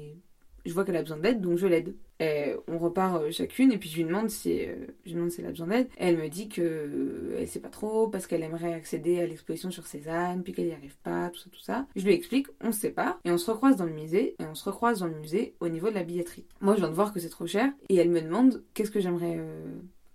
je 0.66 0.74
vois 0.74 0.86
qu'elle 0.86 0.98
a 0.98 1.02
besoin 1.02 1.18
d'aide 1.18 1.42
donc 1.42 1.58
je 1.58 1.68
l'aide. 1.68 1.96
Euh, 2.22 2.58
on 2.68 2.78
repart 2.78 3.22
euh, 3.22 3.32
chacune 3.32 3.72
et 3.72 3.78
puis 3.78 3.90
je 3.90 3.96
lui 3.96 4.04
demande 4.04 4.30
si 4.30 4.66
euh, 4.66 4.76
je 5.06 5.12
lui 5.12 5.16
demande 5.16 5.32
si 5.32 5.40
elle 5.40 5.48
a 5.48 5.52
besoin 5.52 5.68
d'aide. 5.68 5.88
Elle 5.98 6.18
me 6.18 6.28
dit 6.28 6.50
que 6.50 7.36
elle 7.38 7.48
sait 7.48 7.62
pas 7.62 7.70
trop 7.70 8.08
parce 8.08 8.28
qu'elle 8.28 8.44
aimerait 8.44 8.74
accéder 8.74 9.22
à 9.22 9.28
l'exposition 9.28 9.72
sur 9.72 9.88
Cézanne 9.88 10.44
puis 10.44 10.54
qu'elle 10.54 10.68
y 10.68 10.74
arrive 10.74 10.98
pas, 10.98 11.30
tout 11.30 11.40
ça, 11.40 11.50
tout 11.50 11.62
ça. 11.62 11.88
Je 11.96 12.06
lui 12.06 12.14
explique, 12.14 12.48
on 12.62 12.72
se 12.72 12.80
sépare 12.80 13.20
et 13.24 13.32
on 13.32 13.38
se 13.38 13.50
recroise 13.50 13.78
dans 13.78 13.86
le 13.86 13.94
musée 13.94 14.36
et 14.38 14.44
on 14.44 14.56
se 14.56 14.66
recroise 14.66 15.00
dans 15.00 15.08
le 15.08 15.16
musée 15.16 15.56
au 15.62 15.70
niveau 15.70 15.90
de 15.90 15.96
la 15.96 16.04
billetterie. 16.04 16.46
Moi 16.60 16.76
je 16.76 16.80
viens 16.80 16.90
de 16.90 16.96
voir 16.96 17.14
que 17.14 17.20
c'est 17.20 17.30
trop 17.30 17.48
cher 17.48 17.72
et 17.88 17.96
elle 17.96 18.10
me 18.10 18.22
demande 18.22 18.64
qu'est-ce 18.74 18.92
que 18.92 19.00
j'aimerais 19.00 19.40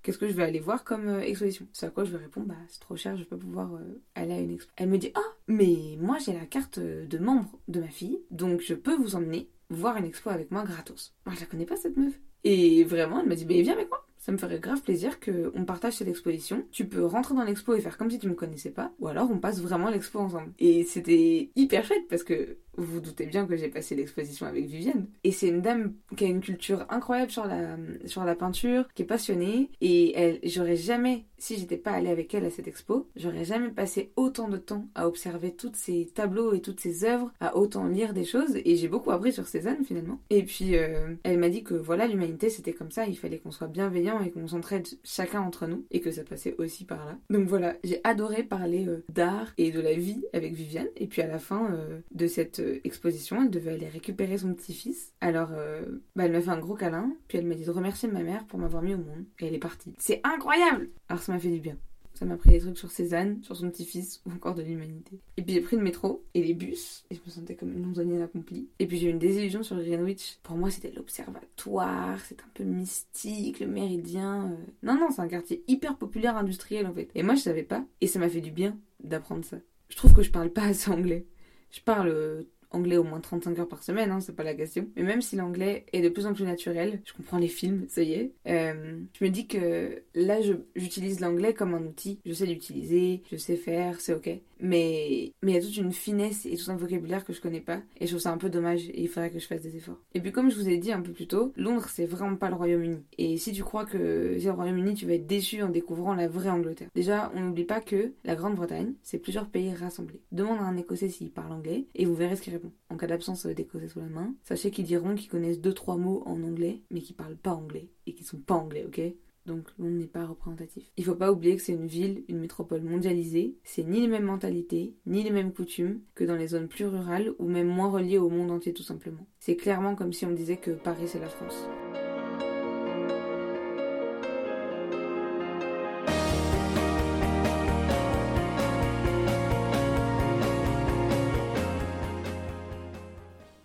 qu'est-ce 0.02 0.18
que 0.18 0.28
je 0.28 0.34
vais 0.34 0.42
aller 0.42 0.60
voir 0.60 0.84
comme 0.84 1.20
exposition? 1.20 1.66
C'est 1.72 1.86
à 1.86 1.90
quoi 1.90 2.04
je 2.04 2.10
lui 2.10 2.18
réponds, 2.18 2.42
bah 2.42 2.54
c'est 2.68 2.80
trop 2.80 2.96
cher, 2.96 3.16
je 3.16 3.22
vais 3.22 3.28
pas 3.28 3.38
pouvoir 3.38 3.70
aller 4.14 4.34
à 4.34 4.40
une 4.40 4.50
expo. 4.50 4.70
Elle 4.76 4.90
me 4.90 4.98
dit, 4.98 5.10
ah, 5.14 5.32
mais 5.48 5.96
moi 5.98 6.18
j'ai 6.18 6.34
la 6.34 6.44
carte 6.44 6.78
de 6.78 7.18
membre 7.18 7.58
de 7.68 7.80
ma 7.80 7.88
fille, 7.88 8.20
donc 8.30 8.60
je 8.60 8.74
peux 8.74 8.94
vous 8.94 9.16
emmener 9.16 9.48
voir 9.70 9.96
une 9.96 10.04
expo 10.04 10.30
avec 10.30 10.50
moi 10.50 10.62
gratos. 10.64 11.14
Moi, 11.26 11.34
je 11.34 11.40
la 11.40 11.46
connais 11.46 11.66
pas 11.66 11.76
cette 11.76 11.96
meuf. 11.96 12.14
Et 12.44 12.84
vraiment, 12.84 13.20
elle 13.20 13.28
m'a 13.28 13.34
dit, 13.34 13.44
bah, 13.44 13.54
viens 13.54 13.72
avec 13.72 13.88
moi. 13.88 14.06
Ça 14.18 14.32
me 14.32 14.38
ferait 14.38 14.58
grave 14.58 14.80
plaisir 14.80 15.20
qu'on 15.20 15.66
partage 15.66 15.94
cette 15.94 16.08
exposition. 16.08 16.64
Tu 16.70 16.86
peux 16.86 17.04
rentrer 17.04 17.34
dans 17.34 17.44
l'expo 17.44 17.74
et 17.74 17.80
faire 17.80 17.98
comme 17.98 18.10
si 18.10 18.18
tu 18.18 18.26
me 18.26 18.34
connaissais 18.34 18.70
pas, 18.70 18.90
ou 18.98 19.08
alors 19.08 19.30
on 19.30 19.38
passe 19.38 19.60
vraiment 19.60 19.90
l'expo 19.90 20.18
ensemble. 20.18 20.52
Et 20.58 20.84
c'était 20.84 21.50
hyper 21.56 21.84
chouette 21.84 22.08
parce 22.08 22.24
que 22.24 22.56
vous 22.76 22.94
vous 22.94 23.00
doutez 23.00 23.26
bien 23.26 23.46
que 23.46 23.56
j'ai 23.56 23.68
passé 23.68 23.94
l'exposition 23.94 24.46
avec 24.46 24.66
Vivienne. 24.66 25.06
Et 25.24 25.32
c'est 25.32 25.48
une 25.48 25.60
dame 25.60 25.94
qui 26.16 26.24
a 26.24 26.28
une 26.28 26.40
culture 26.40 26.86
incroyable 26.88 27.30
sur 27.30 27.46
la, 27.46 27.76
sur 28.06 28.24
la 28.24 28.34
peinture, 28.34 28.86
qui 28.94 29.02
est 29.02 29.06
passionnée. 29.06 29.70
Et 29.80 30.16
elle, 30.16 30.38
j'aurais 30.44 30.76
jamais, 30.76 31.24
si 31.38 31.56
j'étais 31.56 31.76
pas 31.76 31.92
allée 31.92 32.10
avec 32.10 32.34
elle 32.34 32.44
à 32.44 32.50
cette 32.50 32.68
expo, 32.68 33.08
j'aurais 33.16 33.44
jamais 33.44 33.70
passé 33.70 34.12
autant 34.16 34.48
de 34.48 34.56
temps 34.56 34.86
à 34.94 35.06
observer 35.06 35.52
tous 35.52 35.72
ces 35.74 36.10
tableaux 36.14 36.52
et 36.54 36.60
toutes 36.60 36.80
ces 36.80 37.04
œuvres, 37.04 37.32
à 37.40 37.56
autant 37.56 37.86
lire 37.86 38.14
des 38.14 38.24
choses. 38.24 38.56
Et 38.64 38.76
j'ai 38.76 38.88
beaucoup 38.88 39.10
appris 39.10 39.32
sur 39.32 39.46
Cézanne 39.46 39.84
finalement. 39.84 40.20
Et 40.30 40.42
puis 40.42 40.76
euh, 40.76 41.14
elle 41.22 41.38
m'a 41.38 41.48
dit 41.48 41.64
que 41.64 41.74
voilà, 41.74 42.06
l'humanité 42.06 42.50
c'était 42.50 42.72
comme 42.72 42.90
ça, 42.90 43.06
il 43.06 43.16
fallait 43.16 43.38
qu'on 43.38 43.50
soit 43.50 43.68
bienveillant 43.68 44.20
et 44.22 44.30
qu'on 44.30 44.48
s'entraide 44.48 44.86
chacun 45.02 45.40
entre 45.40 45.66
nous. 45.66 45.84
Et 45.90 46.00
que 46.00 46.10
ça 46.10 46.24
passait 46.24 46.54
aussi 46.58 46.84
par 46.84 47.04
là. 47.04 47.18
Donc 47.30 47.48
voilà, 47.48 47.76
j'ai 47.84 48.00
adoré 48.04 48.42
parler 48.42 48.86
euh, 48.86 49.04
d'art 49.08 49.52
et 49.58 49.70
de 49.70 49.80
la 49.80 49.94
vie 49.94 50.24
avec 50.32 50.54
Vivienne. 50.54 50.88
Et 50.96 51.06
puis 51.06 51.22
à 51.22 51.26
la 51.26 51.38
fin 51.38 51.72
euh, 51.72 52.00
de 52.12 52.26
cette 52.26 52.60
exposition, 52.84 53.42
elle 53.42 53.50
devait 53.50 53.72
aller 53.72 53.88
récupérer 53.88 54.38
son 54.38 54.54
petit-fils. 54.54 55.12
Alors, 55.20 55.50
euh, 55.52 55.82
bah, 56.16 56.24
elle 56.24 56.32
m'a 56.32 56.40
fait 56.40 56.50
un 56.50 56.58
gros 56.58 56.74
câlin, 56.74 57.12
puis 57.28 57.38
elle 57.38 57.46
m'a 57.46 57.54
dit 57.54 57.64
de 57.64 57.70
remercier 57.70 58.08
ma 58.08 58.22
mère 58.22 58.44
pour 58.46 58.58
m'avoir 58.58 58.82
mis 58.82 58.94
au 58.94 58.98
monde. 58.98 59.24
Et 59.40 59.46
elle 59.46 59.54
est 59.54 59.58
partie. 59.58 59.94
C'est 59.98 60.20
incroyable 60.24 60.88
Alors 61.08 61.22
ça 61.22 61.32
m'a 61.32 61.38
fait 61.38 61.50
du 61.50 61.60
bien. 61.60 61.76
Ça 62.14 62.24
m'a 62.26 62.36
pris 62.36 62.50
des 62.50 62.60
trucs 62.60 62.78
sur 62.78 62.92
Cézanne, 62.92 63.42
sur 63.42 63.56
son 63.56 63.68
petit-fils 63.70 64.22
ou 64.24 64.30
encore 64.30 64.54
de 64.54 64.62
l'humanité. 64.62 65.18
Et 65.36 65.42
puis 65.42 65.54
j'ai 65.54 65.60
pris 65.60 65.76
le 65.76 65.82
métro 65.82 66.24
et 66.34 66.44
les 66.44 66.54
bus 66.54 67.04
et 67.10 67.16
je 67.16 67.20
me 67.26 67.30
sentais 67.30 67.56
comme 67.56 67.72
une 67.72 67.82
londonienne 67.82 68.22
accomplie. 68.22 68.68
Et 68.78 68.86
puis 68.86 68.98
j'ai 68.98 69.08
eu 69.08 69.10
une 69.10 69.18
désillusion 69.18 69.64
sur 69.64 69.76
Greenwich. 69.76 70.38
Pour 70.44 70.56
moi 70.56 70.70
c'était 70.70 70.92
l'observatoire, 70.92 72.20
c'est 72.24 72.40
un 72.40 72.50
peu 72.54 72.62
mystique, 72.62 73.58
le 73.58 73.66
méridien. 73.66 74.52
Euh. 74.52 74.64
Non, 74.84 74.94
non, 74.94 75.08
c'est 75.10 75.22
un 75.22 75.28
quartier 75.28 75.64
hyper 75.66 75.96
populaire 75.96 76.36
industriel 76.36 76.86
en 76.86 76.94
fait. 76.94 77.10
Et 77.16 77.24
moi 77.24 77.34
je 77.34 77.40
savais 77.40 77.64
pas 77.64 77.84
et 78.00 78.06
ça 78.06 78.20
m'a 78.20 78.28
fait 78.28 78.40
du 78.40 78.52
bien 78.52 78.78
d'apprendre 79.02 79.44
ça. 79.44 79.56
Je 79.88 79.96
trouve 79.96 80.14
que 80.14 80.22
je 80.22 80.30
parle 80.30 80.50
pas 80.50 80.64
assez 80.66 80.90
anglais. 80.92 81.26
Je 81.72 81.80
parle 81.80 82.08
euh, 82.08 82.44
anglais 82.74 82.96
au 82.96 83.04
moins 83.04 83.20
35 83.20 83.58
heures 83.58 83.68
par 83.68 83.82
semaine, 83.82 84.10
hein, 84.10 84.20
c'est 84.20 84.36
pas 84.36 84.44
la 84.44 84.54
question. 84.54 84.88
Mais 84.96 85.02
même 85.02 85.22
si 85.22 85.36
l'anglais 85.36 85.86
est 85.92 86.02
de 86.02 86.08
plus 86.08 86.26
en 86.26 86.34
plus 86.34 86.44
naturel, 86.44 87.00
je 87.04 87.12
comprends 87.12 87.38
les 87.38 87.48
films, 87.48 87.86
ça 87.88 88.02
y 88.02 88.12
est, 88.12 88.32
euh, 88.46 89.00
je 89.18 89.24
me 89.24 89.30
dis 89.30 89.46
que 89.46 90.02
là, 90.14 90.38
j'utilise 90.74 91.20
l'anglais 91.20 91.54
comme 91.54 91.74
un 91.74 91.82
outil. 91.82 92.20
Je 92.24 92.32
sais 92.32 92.46
l'utiliser, 92.46 93.22
je 93.30 93.36
sais 93.36 93.56
faire, 93.56 94.00
c'est 94.00 94.14
ok. 94.14 94.30
Mais 94.60 95.32
mais 95.42 95.52
il 95.52 95.54
y 95.54 95.58
a 95.58 95.60
toute 95.60 95.76
une 95.76 95.92
finesse 95.92 96.46
et 96.46 96.56
tout 96.56 96.70
un 96.70 96.76
vocabulaire 96.76 97.24
que 97.24 97.32
je 97.32 97.40
connais 97.40 97.60
pas. 97.60 97.80
Et 98.00 98.06
je 98.06 98.12
trouve 98.12 98.20
ça 98.20 98.32
un 98.32 98.38
peu 98.38 98.48
dommage 98.48 98.88
et 98.88 99.02
il 99.02 99.08
faudrait 99.08 99.30
que 99.30 99.38
je 99.38 99.46
fasse 99.46 99.62
des 99.62 99.76
efforts. 99.76 100.00
Et 100.14 100.20
puis 100.20 100.32
comme 100.32 100.50
je 100.50 100.56
vous 100.56 100.68
ai 100.68 100.78
dit 100.78 100.92
un 100.92 101.00
peu 101.00 101.12
plus 101.12 101.26
tôt, 101.26 101.52
Londres, 101.56 101.88
c'est 101.88 102.06
vraiment 102.06 102.36
pas 102.36 102.48
le 102.48 102.56
Royaume-Uni. 102.56 103.02
Et 103.18 103.36
si 103.36 103.52
tu 103.52 103.62
crois 103.62 103.84
que 103.84 104.36
c'est 104.38 104.46
le 104.46 104.52
Royaume-Uni, 104.52 104.94
tu 104.94 105.06
vas 105.06 105.14
être 105.14 105.26
déçu 105.26 105.62
en 105.62 105.68
découvrant 105.68 106.14
la 106.14 106.28
vraie 106.28 106.50
Angleterre. 106.50 106.88
Déjà, 106.94 107.32
on 107.34 107.40
n'oublie 107.40 107.64
pas 107.64 107.80
que 107.80 108.12
la 108.24 108.36
Grande-Bretagne, 108.36 108.94
c'est 109.02 109.18
plusieurs 109.18 109.48
pays 109.48 109.74
rassemblés. 109.74 110.20
Demande 110.32 110.58
à 110.58 110.64
un 110.64 110.76
Écossais 110.76 111.08
s'il 111.08 111.30
parle 111.30 111.52
anglais 111.52 111.86
et 111.94 112.04
vous 112.04 112.14
verrez 112.14 112.36
ce 112.36 112.42
qu'il 112.42 112.52
répond. 112.52 112.63
En 112.90 112.96
cas 112.96 113.06
d'absence 113.06 113.46
d'Écossais 113.46 113.88
sous 113.88 114.00
la 114.00 114.06
main, 114.06 114.34
sachez 114.42 114.70
qu'ils 114.70 114.86
diront 114.86 115.14
qu'ils 115.14 115.30
connaissent 115.30 115.60
deux 115.60 115.74
trois 115.74 115.96
mots 115.96 116.22
en 116.26 116.42
anglais, 116.42 116.82
mais 116.90 117.00
qu'ils 117.00 117.16
parlent 117.16 117.36
pas 117.36 117.52
anglais 117.54 117.88
et 118.06 118.14
qu'ils 118.14 118.26
sont 118.26 118.38
pas 118.38 118.54
anglais, 118.54 118.84
ok? 118.86 119.00
Donc 119.46 119.68
on 119.78 119.84
n'est 119.84 120.06
pas 120.06 120.24
représentatif. 120.24 120.90
Il 120.96 121.04
faut 121.04 121.14
pas 121.14 121.30
oublier 121.30 121.56
que 121.56 121.62
c'est 121.62 121.72
une 121.72 121.86
ville, 121.86 122.24
une 122.28 122.38
métropole 122.38 122.82
mondialisée, 122.82 123.58
c'est 123.62 123.82
ni 123.82 124.00
les 124.00 124.08
mêmes 124.08 124.24
mentalités, 124.24 124.94
ni 125.06 125.22
les 125.22 125.30
mêmes 125.30 125.52
coutumes 125.52 126.00
que 126.14 126.24
dans 126.24 126.36
les 126.36 126.48
zones 126.48 126.68
plus 126.68 126.86
rurales 126.86 127.34
ou 127.38 127.46
même 127.46 127.68
moins 127.68 127.90
reliées 127.90 128.18
au 128.18 128.30
monde 128.30 128.50
entier 128.50 128.72
tout 128.72 128.82
simplement. 128.82 129.26
C'est 129.40 129.56
clairement 129.56 129.96
comme 129.96 130.12
si 130.12 130.24
on 130.24 130.32
disait 130.32 130.56
que 130.56 130.70
Paris 130.70 131.08
c'est 131.08 131.20
la 131.20 131.28
France. 131.28 131.68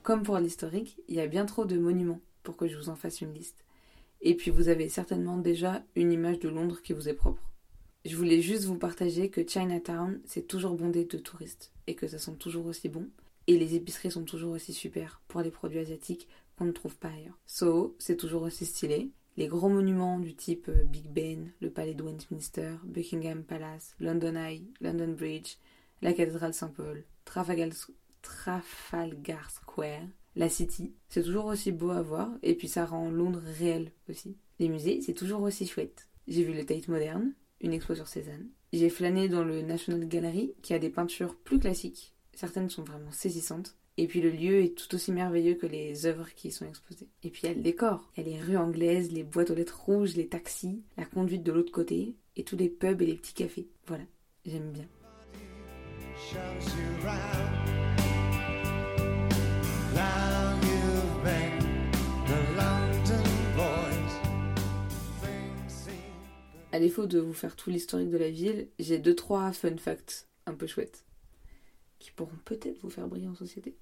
Comme 0.10 0.24
pour 0.24 0.40
l'historique, 0.40 1.00
il 1.08 1.14
y 1.14 1.20
a 1.20 1.28
bien 1.28 1.46
trop 1.46 1.66
de 1.66 1.78
monuments 1.78 2.20
pour 2.42 2.58
que 2.58 2.68
je 2.68 2.76
vous 2.76 2.90
en 2.90 2.96
fasse 2.96 3.22
une 3.22 3.32
liste. 3.32 3.64
Et 4.22 4.34
puis 4.34 4.50
vous 4.50 4.68
avez 4.68 4.90
certainement 4.90 5.38
déjà 5.38 5.84
une 5.96 6.12
image 6.12 6.40
de 6.40 6.50
Londres 6.50 6.82
qui 6.82 6.94
vous 6.94 7.10
est 7.10 7.14
propre. 7.14 7.52
Je 8.06 8.16
voulais 8.16 8.42
juste 8.42 8.64
vous 8.64 8.80
partager 8.80 9.30
que 9.30 9.48
Chinatown, 9.48 10.20
c'est 10.26 10.48
toujours 10.48 10.74
bondé 10.74 11.06
de 11.06 11.20
touristes 11.20 11.72
et 11.86 11.94
que 11.94 12.08
ça 12.08 12.18
sent 12.18 12.38
toujours 12.40 12.66
aussi 12.66 12.90
bon. 12.90 13.08
Et 13.46 13.60
les 13.60 13.76
épiceries 13.76 14.10
sont 14.10 14.24
toujours 14.24 14.54
aussi 14.54 14.74
super 14.74 15.22
pour 15.28 15.42
les 15.42 15.52
produits 15.52 15.78
asiatiques 15.78 16.28
qu'on 16.58 16.66
ne 16.66 16.72
trouve 16.72 16.98
pas 16.98 17.10
ailleurs. 17.10 17.38
Soho, 17.46 17.96
c'est 18.00 18.18
toujours 18.18 18.42
aussi 18.42 18.66
stylé. 18.66 19.12
Les 19.38 19.46
gros 19.46 19.70
monuments 19.70 20.18
du 20.18 20.34
type 20.34 20.70
euh, 20.70 20.86
Big 20.86 21.06
Ben, 21.06 21.52
le 21.62 21.70
palais 21.70 21.94
de 21.94 22.02
Westminster, 22.02 22.78
Buckingham 22.84 23.44
Palace, 23.44 23.94
London 24.00 24.36
Eye, 24.38 24.66
London 24.82 25.14
Bridge, 25.16 25.58
la 26.02 26.14
cathédrale 26.14 26.56
Saint-Paul, 26.56 27.04
Trafalgar, 27.26 27.70
Trafalgar 28.22 29.50
Square, 29.52 30.08
la 30.36 30.50
City, 30.50 30.94
c'est 31.08 31.24
toujours 31.24 31.46
aussi 31.46 31.72
beau 31.72 31.90
à 31.90 32.02
voir 32.02 32.30
et 32.44 32.56
puis 32.56 32.68
ça 32.68 32.86
rend 32.86 33.10
Londres 33.10 33.42
réel 33.58 33.92
aussi. 34.10 34.38
Les 34.60 34.70
musées, 34.70 35.02
c'est 35.02 35.14
toujours 35.14 35.42
aussi 35.42 35.68
chouette. 35.68 36.08
J'ai 36.28 36.44
vu 36.44 36.54
le 36.54 36.66
Tate 36.66 36.88
moderne, 36.88 37.34
une 37.62 37.74
expo 37.74 37.96
sur 37.96 38.08
Cézanne. 38.08 38.50
J'ai 38.72 38.90
flâné 38.90 39.28
dans 39.30 39.44
le 39.44 39.62
National 39.62 40.08
Gallery 40.08 40.54
qui 40.62 40.74
a 40.74 40.80
des 40.80 40.90
peintures 40.90 41.36
plus 41.36 41.60
classiques. 41.60 42.14
Certaines 42.34 42.70
sont 42.70 42.84
vraiment 42.84 43.12
saisissantes. 43.12 43.76
Et 43.98 44.08
puis 44.08 44.22
le 44.22 44.30
lieu 44.30 44.64
est 44.64 44.78
tout 44.78 44.96
aussi 44.96 45.12
merveilleux 45.12 45.56
que 45.56 45.66
les 45.66 46.06
œuvres 46.06 46.30
qui 46.34 46.48
y 46.48 46.52
sont 46.52 46.66
exposées. 46.66 47.10
Et 47.22 47.30
puis 47.30 47.42
il 47.44 47.48
y 47.48 47.52
a 47.52 47.56
le 47.56 47.62
décor. 47.62 48.10
Il 48.16 48.24
y 48.24 48.28
a 48.28 48.30
les 48.32 48.42
rues 48.42 48.56
anglaises, 48.56 49.12
les 49.12 49.24
boîtes 49.24 49.50
aux 49.50 49.56
lettres 49.56 49.82
rouges, 49.82 50.16
les 50.16 50.30
taxis, 50.30 50.84
la 50.96 51.04
conduite 51.04 51.44
de 51.44 51.52
l'autre 51.52 51.74
côté, 51.74 52.16
et 52.38 52.46
tous 52.46 52.56
les 52.56 52.70
pubs 52.70 53.02
et 53.02 53.06
les 53.06 53.16
petits 53.16 53.34
cafés. 53.34 53.68
Voilà, 53.88 54.06
j'aime 54.46 54.72
bien. 54.72 54.88
À 66.72 66.80
défaut 66.80 67.08
de 67.08 67.20
vous 67.20 67.34
faire 67.34 67.56
tout 67.56 67.70
l'historique 67.70 68.10
de 68.10 68.18
la 68.18 68.30
ville, 68.30 68.70
j'ai 68.80 69.00
deux 69.00 69.16
trois 69.16 69.52
fun 69.52 69.76
facts 69.76 70.30
un 70.46 70.54
peu 70.54 70.68
chouettes 70.68 71.04
qui 72.00 72.12
pourront 72.12 72.38
peut-être 72.46 72.80
vous 72.82 72.90
faire 72.90 73.08
briller 73.08 73.28
en 73.28 73.36
société. 73.36 73.76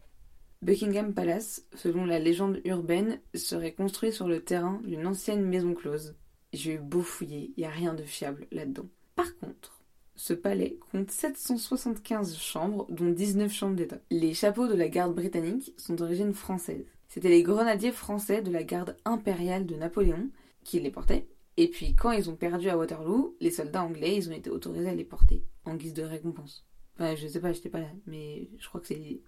Buckingham 0.62 1.14
Palace, 1.14 1.64
selon 1.74 2.04
la 2.04 2.18
légende 2.18 2.60
urbaine, 2.64 3.20
serait 3.34 3.74
construit 3.74 4.12
sur 4.12 4.28
le 4.28 4.42
terrain 4.42 4.80
d'une 4.84 5.06
ancienne 5.06 5.44
maison 5.44 5.74
close. 5.74 6.16
J'ai 6.52 6.74
eu 6.74 6.78
beau 6.78 7.02
fouiller, 7.02 7.52
il 7.56 7.60
n'y 7.60 7.66
a 7.66 7.70
rien 7.70 7.94
de 7.94 8.02
fiable 8.02 8.46
là-dedans. 8.50 8.88
Par 9.14 9.36
contre, 9.38 9.81
ce 10.22 10.34
palais 10.34 10.78
compte 10.92 11.10
775 11.10 12.36
chambres, 12.36 12.86
dont 12.88 13.10
19 13.10 13.52
chambres 13.52 13.74
d'État. 13.74 13.98
Les 14.12 14.34
chapeaux 14.34 14.68
de 14.68 14.76
la 14.76 14.88
garde 14.88 15.16
britannique 15.16 15.74
sont 15.76 15.94
d'origine 15.94 16.32
française. 16.32 16.86
C'était 17.08 17.28
les 17.28 17.42
grenadiers 17.42 17.90
français 17.90 18.40
de 18.40 18.52
la 18.52 18.62
garde 18.62 18.96
impériale 19.04 19.66
de 19.66 19.74
Napoléon 19.74 20.28
qui 20.62 20.78
les 20.78 20.92
portaient. 20.92 21.26
Et 21.56 21.66
puis 21.66 21.96
quand 21.96 22.12
ils 22.12 22.30
ont 22.30 22.36
perdu 22.36 22.68
à 22.68 22.78
Waterloo, 22.78 23.34
les 23.40 23.50
soldats 23.50 23.82
anglais, 23.82 24.14
ils 24.14 24.28
ont 24.28 24.32
été 24.32 24.48
autorisés 24.48 24.90
à 24.90 24.94
les 24.94 25.02
porter, 25.02 25.42
en 25.64 25.74
guise 25.74 25.92
de 25.92 26.04
récompense. 26.04 26.64
Enfin, 26.94 27.16
je 27.16 27.26
sais 27.26 27.40
pas, 27.40 27.52
j'étais 27.52 27.68
pas 27.68 27.80
là, 27.80 27.90
mais 28.06 28.48
je 28.60 28.68
crois 28.68 28.80
que 28.80 28.86
c'est 28.86 28.94
l'idée. 28.94 29.22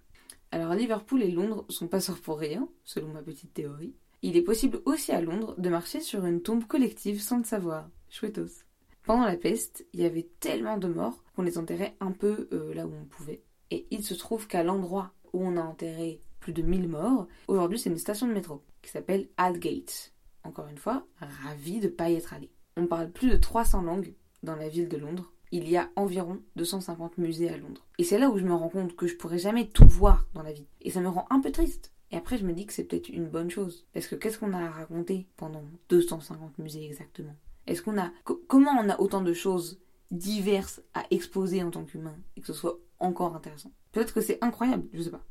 Alors 0.51 0.75
Liverpool 0.75 1.23
et 1.23 1.31
Londres 1.31 1.65
sont 1.67 1.89
pas 1.89 1.99
sortis 1.99 2.21
pour 2.21 2.39
rien, 2.39 2.69
selon 2.85 3.09
ma 3.09 3.21
petite 3.21 3.53
théorie. 3.53 3.95
Il 4.21 4.37
est 4.37 4.43
possible 4.43 4.79
aussi 4.85 5.11
à 5.11 5.19
Londres 5.19 5.55
de 5.57 5.67
marcher 5.67 5.99
sur 5.99 6.25
une 6.25 6.41
tombe 6.41 6.63
collective 6.63 7.21
sans 7.21 7.39
le 7.39 7.43
savoir. 7.43 7.89
Chouettos. 8.09 8.64
Pendant 9.05 9.25
la 9.25 9.37
peste, 9.37 9.85
il 9.93 10.01
y 10.01 10.05
avait 10.05 10.29
tellement 10.39 10.77
de 10.77 10.87
morts 10.87 11.23
qu'on 11.35 11.43
les 11.43 11.57
enterrait 11.57 11.95
un 11.99 12.11
peu 12.11 12.47
euh, 12.51 12.73
là 12.73 12.87
où 12.87 12.91
on 12.93 13.05
pouvait. 13.05 13.43
Et 13.71 13.87
il 13.91 14.03
se 14.03 14.13
trouve 14.13 14.47
qu'à 14.47 14.63
l'endroit 14.63 15.13
où 15.33 15.43
on 15.45 15.57
a 15.57 15.61
enterré 15.61 16.21
plus 16.39 16.53
de 16.53 16.61
1000 16.61 16.87
morts, 16.87 17.27
aujourd'hui 17.47 17.79
c'est 17.79 17.89
une 17.89 17.97
station 17.97 18.27
de 18.27 18.33
métro 18.33 18.63
qui 18.81 18.91
s'appelle 18.91 19.29
Aldgate. 19.37 20.13
Encore 20.43 20.67
une 20.67 20.77
fois, 20.77 21.05
ravi 21.19 21.79
de 21.79 21.87
pas 21.87 22.09
y 22.09 22.15
être 22.15 22.33
allé. 22.33 22.51
On 22.77 22.87
parle 22.87 23.11
plus 23.11 23.29
de 23.29 23.37
300 23.37 23.81
langues 23.81 24.13
dans 24.43 24.55
la 24.55 24.69
ville 24.69 24.89
de 24.89 24.97
Londres 24.97 25.31
il 25.51 25.69
y 25.69 25.77
a 25.77 25.89
environ 25.95 26.41
250 26.57 27.17
musées 27.17 27.49
à 27.49 27.57
Londres. 27.57 27.85
Et 27.97 28.03
c'est 28.03 28.17
là 28.17 28.29
où 28.29 28.37
je 28.37 28.43
me 28.43 28.53
rends 28.53 28.69
compte 28.69 28.95
que 28.95 29.07
je 29.07 29.15
pourrais 29.15 29.39
jamais 29.39 29.67
tout 29.67 29.87
voir 29.87 30.27
dans 30.33 30.43
la 30.43 30.51
vie. 30.51 30.67
Et 30.81 30.91
ça 30.91 30.99
me 30.99 31.07
rend 31.07 31.25
un 31.29 31.39
peu 31.39 31.51
triste. 31.51 31.93
Et 32.11 32.17
après, 32.17 32.37
je 32.37 32.45
me 32.45 32.53
dis 32.53 32.65
que 32.65 32.73
c'est 32.73 32.83
peut-être 32.83 33.09
une 33.09 33.29
bonne 33.29 33.49
chose. 33.49 33.85
Parce 33.93 34.07
que 34.07 34.15
qu'est-ce 34.15 34.37
qu'on 34.37 34.53
a 34.53 34.65
à 34.65 34.69
raconter 34.69 35.27
pendant 35.37 35.63
250 35.89 36.57
musées 36.59 36.85
exactement? 36.85 37.35
Est-ce 37.67 37.81
qu'on 37.81 37.99
a. 37.99 38.11
comment 38.47 38.71
on 38.71 38.89
a 38.89 38.99
autant 38.99 39.21
de 39.21 39.33
choses 39.33 39.79
diverses 40.11 40.81
à 40.93 41.03
exposer 41.11 41.63
en 41.63 41.71
tant 41.71 41.83
qu'humain 41.83 42.15
et 42.35 42.41
que 42.41 42.47
ce 42.47 42.53
soit 42.53 42.79
encore 42.99 43.35
intéressant? 43.35 43.71
Peut-être 43.91 44.13
que 44.13 44.21
c'est 44.21 44.43
incroyable, 44.43 44.87
je 44.93 45.01
sais 45.01 45.11
pas. 45.11 45.23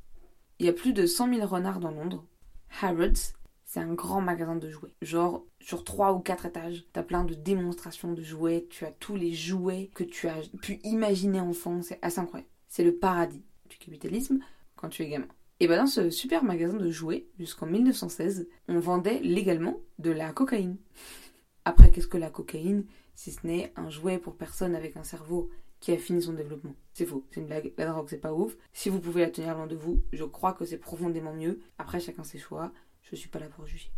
Il 0.58 0.66
y 0.66 0.68
a 0.68 0.72
plus 0.72 0.92
de 0.92 1.06
100 1.06 1.34
000 1.34 1.46
renards 1.46 1.80
dans 1.80 1.90
Londres. 1.90 2.24
Harrods, 2.80 3.34
c'est 3.64 3.80
un 3.80 3.92
grand 3.92 4.20
magasin 4.20 4.56
de 4.56 4.70
jouets. 4.70 4.94
Genre, 5.02 5.44
sur 5.60 5.84
trois 5.84 6.12
ou 6.12 6.20
quatre 6.20 6.46
étages, 6.46 6.84
t'as 6.92 7.02
plein 7.02 7.24
de 7.24 7.34
démonstrations 7.34 8.12
de 8.12 8.22
jouets, 8.22 8.66
tu 8.70 8.84
as 8.84 8.92
tous 8.92 9.16
les 9.16 9.32
jouets 9.32 9.90
que 9.94 10.04
tu 10.04 10.28
as 10.28 10.40
pu 10.62 10.80
imaginer 10.84 11.40
enfant, 11.40 11.82
c'est 11.82 11.98
assez 12.02 12.20
incroyable. 12.20 12.50
C'est 12.68 12.84
le 12.84 12.94
paradis 12.94 13.42
du 13.68 13.76
capitalisme 13.78 14.38
quand 14.76 14.88
tu 14.88 15.02
es 15.02 15.08
gamin. 15.08 15.26
Et 15.60 15.68
ben 15.68 15.78
dans 15.78 15.86
ce 15.86 16.10
super 16.10 16.44
magasin 16.44 16.76
de 16.76 16.90
jouets, 16.90 17.26
jusqu'en 17.38 17.66
1916, 17.66 18.48
on 18.68 18.78
vendait 18.78 19.20
légalement 19.20 19.80
de 19.98 20.10
la 20.10 20.32
cocaïne. 20.32 20.76
Après, 21.64 21.90
qu'est-ce 21.90 22.08
que 22.08 22.18
la 22.18 22.30
cocaïne 22.30 22.84
si 23.14 23.32
ce 23.32 23.46
n'est 23.46 23.72
un 23.76 23.90
jouet 23.90 24.18
pour 24.18 24.36
personne 24.36 24.74
avec 24.74 24.96
un 24.96 25.04
cerveau 25.04 25.50
qui 25.80 25.92
a 25.92 25.96
fini 25.96 26.22
son 26.22 26.32
développement? 26.32 26.74
C'est 26.92 27.06
faux, 27.06 27.26
c'est 27.30 27.40
une 27.40 27.46
blague, 27.46 27.72
la 27.78 27.86
drogue 27.86 28.08
c'est 28.08 28.18
pas 28.18 28.34
ouf. 28.34 28.56
Si 28.72 28.88
vous 28.88 29.00
pouvez 29.00 29.22
la 29.22 29.30
tenir 29.30 29.54
loin 29.54 29.66
de 29.66 29.76
vous, 29.76 30.02
je 30.12 30.24
crois 30.24 30.52
que 30.52 30.64
c'est 30.64 30.78
profondément 30.78 31.34
mieux. 31.34 31.60
Après 31.78 32.00
chacun 32.00 32.24
ses 32.24 32.38
choix. 32.38 32.72
Je 33.02 33.16
suis 33.16 33.28
pas 33.28 33.38
là 33.38 33.48
pour 33.48 33.66
juger. 33.66 33.90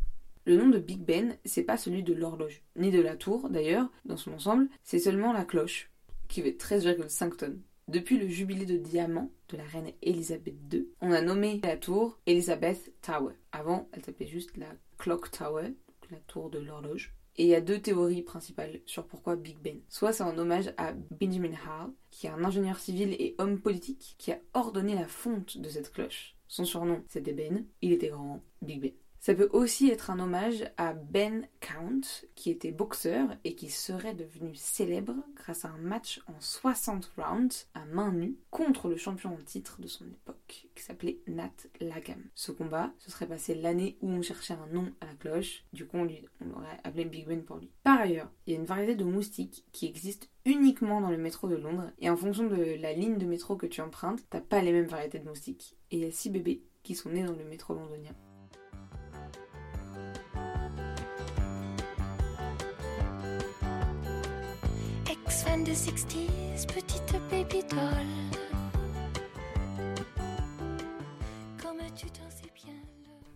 Le 0.46 0.56
nom 0.56 0.68
de 0.68 0.78
Big 0.78 1.00
Ben, 1.00 1.36
c'est 1.44 1.64
pas 1.64 1.76
celui 1.76 2.04
de 2.04 2.12
l'horloge, 2.12 2.62
ni 2.76 2.92
de 2.92 3.00
la 3.00 3.16
tour 3.16 3.50
d'ailleurs, 3.50 3.90
dans 4.04 4.16
son 4.16 4.32
ensemble, 4.32 4.68
c'est 4.84 5.00
seulement 5.00 5.32
la 5.32 5.44
cloche, 5.44 5.90
qui 6.28 6.40
fait 6.40 6.52
13,5 6.52 7.36
tonnes. 7.36 7.62
Depuis 7.88 8.16
le 8.16 8.28
jubilé 8.28 8.64
de 8.64 8.76
diamant 8.76 9.32
de 9.48 9.56
la 9.56 9.64
reine 9.64 9.92
Elisabeth 10.02 10.54
II, 10.72 10.88
on 11.00 11.10
a 11.10 11.20
nommé 11.20 11.60
la 11.64 11.76
tour 11.76 12.20
Elizabeth 12.26 12.92
Tower. 13.00 13.34
Avant, 13.50 13.88
elle 13.92 14.04
s'appelait 14.04 14.26
juste 14.26 14.56
la 14.56 14.68
Clock 14.98 15.30
Tower, 15.32 15.74
la 16.10 16.18
tour 16.28 16.50
de 16.50 16.58
l'horloge. 16.58 17.15
Et 17.38 17.44
il 17.44 17.48
y 17.48 17.54
a 17.54 17.60
deux 17.60 17.80
théories 17.80 18.22
principales 18.22 18.80
sur 18.86 19.06
pourquoi 19.06 19.36
Big 19.36 19.58
Ben. 19.58 19.78
Soit 19.88 20.12
c'est 20.12 20.22
en 20.22 20.38
hommage 20.38 20.72
à 20.78 20.92
Benjamin 21.20 21.52
Hall, 21.52 21.92
qui 22.10 22.26
est 22.26 22.30
un 22.30 22.44
ingénieur 22.44 22.78
civil 22.78 23.14
et 23.18 23.34
homme 23.38 23.60
politique 23.60 24.14
qui 24.18 24.32
a 24.32 24.38
ordonné 24.54 24.94
la 24.94 25.06
fonte 25.06 25.58
de 25.58 25.68
cette 25.68 25.92
cloche. 25.92 26.34
Son 26.48 26.64
surnom, 26.64 27.02
c'était 27.08 27.32
Ben. 27.32 27.66
Il 27.82 27.92
était 27.92 28.08
grand, 28.08 28.42
Big 28.62 28.80
Ben. 28.80 28.92
Ça 29.26 29.34
peut 29.34 29.48
aussi 29.52 29.90
être 29.90 30.10
un 30.10 30.20
hommage 30.20 30.70
à 30.76 30.92
Ben 30.92 31.48
Count, 31.60 32.02
qui 32.36 32.48
était 32.48 32.70
boxeur 32.70 33.28
et 33.42 33.56
qui 33.56 33.70
serait 33.70 34.14
devenu 34.14 34.54
célèbre 34.54 35.14
grâce 35.34 35.64
à 35.64 35.70
un 35.70 35.78
match 35.78 36.20
en 36.28 36.40
60 36.40 37.10
rounds 37.16 37.66
à 37.74 37.84
main 37.86 38.12
nue 38.12 38.36
contre 38.50 38.88
le 38.88 38.96
champion 38.96 39.34
en 39.34 39.44
titre 39.44 39.80
de 39.80 39.88
son 39.88 40.06
époque, 40.06 40.35
qui 40.46 40.82
s'appelait 40.82 41.18
Nat 41.26 41.52
Lagam. 41.80 42.22
Ce 42.34 42.52
combat 42.52 42.92
se 42.98 43.10
serait 43.10 43.26
passé 43.26 43.54
l'année 43.54 43.96
où 44.00 44.10
on 44.10 44.22
cherchait 44.22 44.54
un 44.54 44.66
nom 44.72 44.92
à 45.00 45.06
la 45.06 45.14
cloche, 45.14 45.64
du 45.72 45.86
coup 45.86 45.98
on, 45.98 46.04
lui, 46.04 46.24
on 46.40 46.56
aurait 46.56 46.78
appelé 46.84 47.04
Big 47.04 47.26
Ben 47.26 47.42
pour 47.42 47.56
lui. 47.56 47.70
Par 47.82 48.00
ailleurs, 48.00 48.30
il 48.46 48.52
y 48.52 48.56
a 48.56 48.58
une 48.58 48.66
variété 48.66 48.94
de 48.94 49.04
moustiques 49.04 49.64
qui 49.72 49.86
existe 49.86 50.28
uniquement 50.44 51.00
dans 51.00 51.10
le 51.10 51.18
métro 51.18 51.48
de 51.48 51.56
Londres, 51.56 51.90
et 51.98 52.10
en 52.10 52.16
fonction 52.16 52.46
de 52.46 52.76
la 52.80 52.92
ligne 52.92 53.18
de 53.18 53.26
métro 53.26 53.56
que 53.56 53.66
tu 53.66 53.80
empruntes, 53.80 54.24
t'as 54.30 54.40
pas 54.40 54.62
les 54.62 54.72
mêmes 54.72 54.86
variétés 54.86 55.18
de 55.18 55.28
moustiques. 55.28 55.76
Et 55.90 55.96
il 55.96 56.02
y 56.02 56.06
a 56.06 56.10
six 56.10 56.30
bébés 56.30 56.62
qui 56.82 56.94
sont 56.94 57.10
nés 57.10 57.24
dans 57.24 57.34
le 57.34 57.44
métro 57.44 57.74
londonien. 57.74 58.14
de 65.64 65.74
60 65.74 66.66
petite 66.66 67.14
baby. 67.30 68.45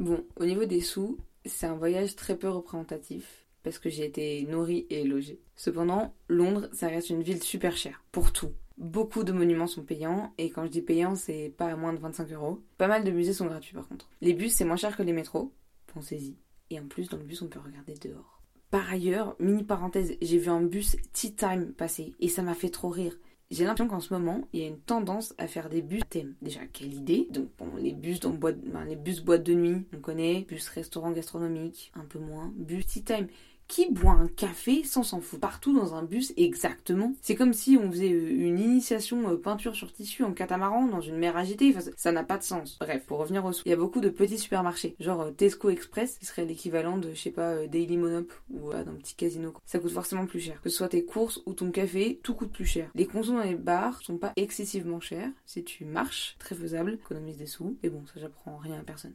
Bon, 0.00 0.24
au 0.36 0.46
niveau 0.46 0.64
des 0.64 0.80
sous, 0.80 1.18
c'est 1.44 1.66
un 1.66 1.74
voyage 1.74 2.16
très 2.16 2.34
peu 2.34 2.48
représentatif 2.48 3.44
parce 3.62 3.78
que 3.78 3.90
j'ai 3.90 4.06
été 4.06 4.46
nourrie 4.46 4.86
et 4.88 5.04
logée. 5.04 5.42
Cependant, 5.56 6.14
Londres, 6.26 6.70
ça 6.72 6.88
reste 6.88 7.10
une 7.10 7.22
ville 7.22 7.42
super 7.42 7.76
chère 7.76 8.02
pour 8.10 8.32
tout. 8.32 8.52
Beaucoup 8.78 9.24
de 9.24 9.32
monuments 9.32 9.66
sont 9.66 9.82
payants, 9.82 10.32
et 10.38 10.48
quand 10.48 10.64
je 10.64 10.70
dis 10.70 10.80
payant, 10.80 11.16
c'est 11.16 11.52
pas 11.54 11.66
à 11.66 11.76
moins 11.76 11.92
de 11.92 11.98
25 11.98 12.32
euros. 12.32 12.62
Pas 12.78 12.88
mal 12.88 13.04
de 13.04 13.10
musées 13.10 13.34
sont 13.34 13.44
gratuits 13.44 13.74
par 13.74 13.86
contre. 13.88 14.08
Les 14.22 14.32
bus, 14.32 14.54
c'est 14.54 14.64
moins 14.64 14.76
cher 14.76 14.96
que 14.96 15.02
les 15.02 15.12
métros, 15.12 15.52
pensez-y. 15.88 16.34
Et 16.70 16.80
en 16.80 16.86
plus, 16.86 17.10
dans 17.10 17.18
le 17.18 17.24
bus, 17.24 17.42
on 17.42 17.48
peut 17.48 17.60
regarder 17.62 17.92
dehors. 17.92 18.40
Par 18.70 18.88
ailleurs, 18.88 19.36
mini 19.38 19.64
parenthèse, 19.64 20.16
j'ai 20.22 20.38
vu 20.38 20.48
un 20.48 20.62
bus 20.62 20.96
Tea 21.12 21.34
Time 21.34 21.74
passer 21.74 22.14
et 22.20 22.28
ça 22.28 22.40
m'a 22.40 22.54
fait 22.54 22.70
trop 22.70 22.88
rire. 22.88 23.18
J'ai 23.50 23.64
l'impression 23.64 23.88
qu'en 23.88 24.00
ce 24.00 24.14
moment, 24.14 24.46
il 24.52 24.60
y 24.60 24.64
a 24.64 24.68
une 24.68 24.78
tendance 24.78 25.34
à 25.36 25.48
faire 25.48 25.68
des 25.68 25.82
bus 25.82 26.02
thème. 26.08 26.34
Déjà, 26.40 26.60
quelle 26.72 26.94
idée 26.94 27.26
Donc, 27.30 27.48
bon, 27.58 27.66
les 27.78 27.92
bus 27.92 28.20
dans 28.20 28.30
boîte, 28.30 28.56
les 28.86 28.94
bus 28.94 29.24
de 29.24 29.54
nuit, 29.54 29.86
on 29.92 29.98
connaît. 29.98 30.42
Bus 30.48 30.68
restaurant 30.68 31.10
gastronomique, 31.10 31.90
un 31.96 32.04
peu 32.04 32.20
moins. 32.20 32.52
Bus 32.54 32.86
tea 32.86 33.02
time, 33.02 33.26
Qui 33.70 33.88
boit 33.88 34.14
un 34.14 34.26
café 34.26 34.82
sans 34.82 35.04
s'en 35.04 35.20
foutre 35.20 35.42
partout 35.42 35.72
dans 35.72 35.94
un 35.94 36.02
bus 36.02 36.32
exactement 36.36 37.12
C'est 37.22 37.36
comme 37.36 37.52
si 37.52 37.78
on 37.80 37.88
faisait 37.88 38.12
euh, 38.12 38.28
une 38.28 38.58
initiation 38.58 39.30
euh, 39.30 39.36
peinture 39.36 39.76
sur 39.76 39.92
tissu 39.92 40.24
en 40.24 40.32
catamaran 40.32 40.86
dans 40.86 41.00
une 41.00 41.16
mer 41.16 41.36
agitée. 41.36 41.72
Ça 41.96 42.10
n'a 42.10 42.24
pas 42.24 42.36
de 42.36 42.42
sens. 42.42 42.78
Bref, 42.80 43.04
pour 43.06 43.18
revenir 43.18 43.44
au 43.44 43.52
sous, 43.52 43.62
il 43.66 43.70
y 43.70 43.72
a 43.72 43.76
beaucoup 43.76 44.00
de 44.00 44.08
petits 44.08 44.40
supermarchés, 44.40 44.96
genre 44.98 45.20
euh, 45.20 45.30
Tesco 45.30 45.70
Express, 45.70 46.18
qui 46.18 46.26
serait 46.26 46.46
l'équivalent 46.46 46.98
de, 46.98 47.14
je 47.14 47.20
sais 47.20 47.30
pas, 47.30 47.68
Daily 47.68 47.96
Monop 47.96 48.32
ou 48.52 48.72
d'un 48.72 48.96
petit 48.96 49.14
casino. 49.14 49.54
Ça 49.66 49.78
coûte 49.78 49.92
forcément 49.92 50.26
plus 50.26 50.40
cher. 50.40 50.60
Que 50.62 50.68
ce 50.68 50.76
soit 50.76 50.88
tes 50.88 51.04
courses 51.04 51.40
ou 51.46 51.54
ton 51.54 51.70
café, 51.70 52.18
tout 52.24 52.34
coûte 52.34 52.50
plus 52.50 52.66
cher. 52.66 52.90
Les 52.96 53.06
consos 53.06 53.34
dans 53.34 53.44
les 53.44 53.54
bars 53.54 54.02
sont 54.02 54.18
pas 54.18 54.32
excessivement 54.34 54.98
chers. 54.98 55.30
Si 55.46 55.62
tu 55.62 55.84
marches, 55.84 56.34
très 56.40 56.56
faisable, 56.56 56.94
économise 56.94 57.36
des 57.36 57.46
sous. 57.46 57.76
Et 57.84 57.88
bon, 57.88 58.02
ça 58.12 58.18
j'apprends 58.18 58.56
rien 58.56 58.80
à 58.80 58.82
personne. 58.82 59.14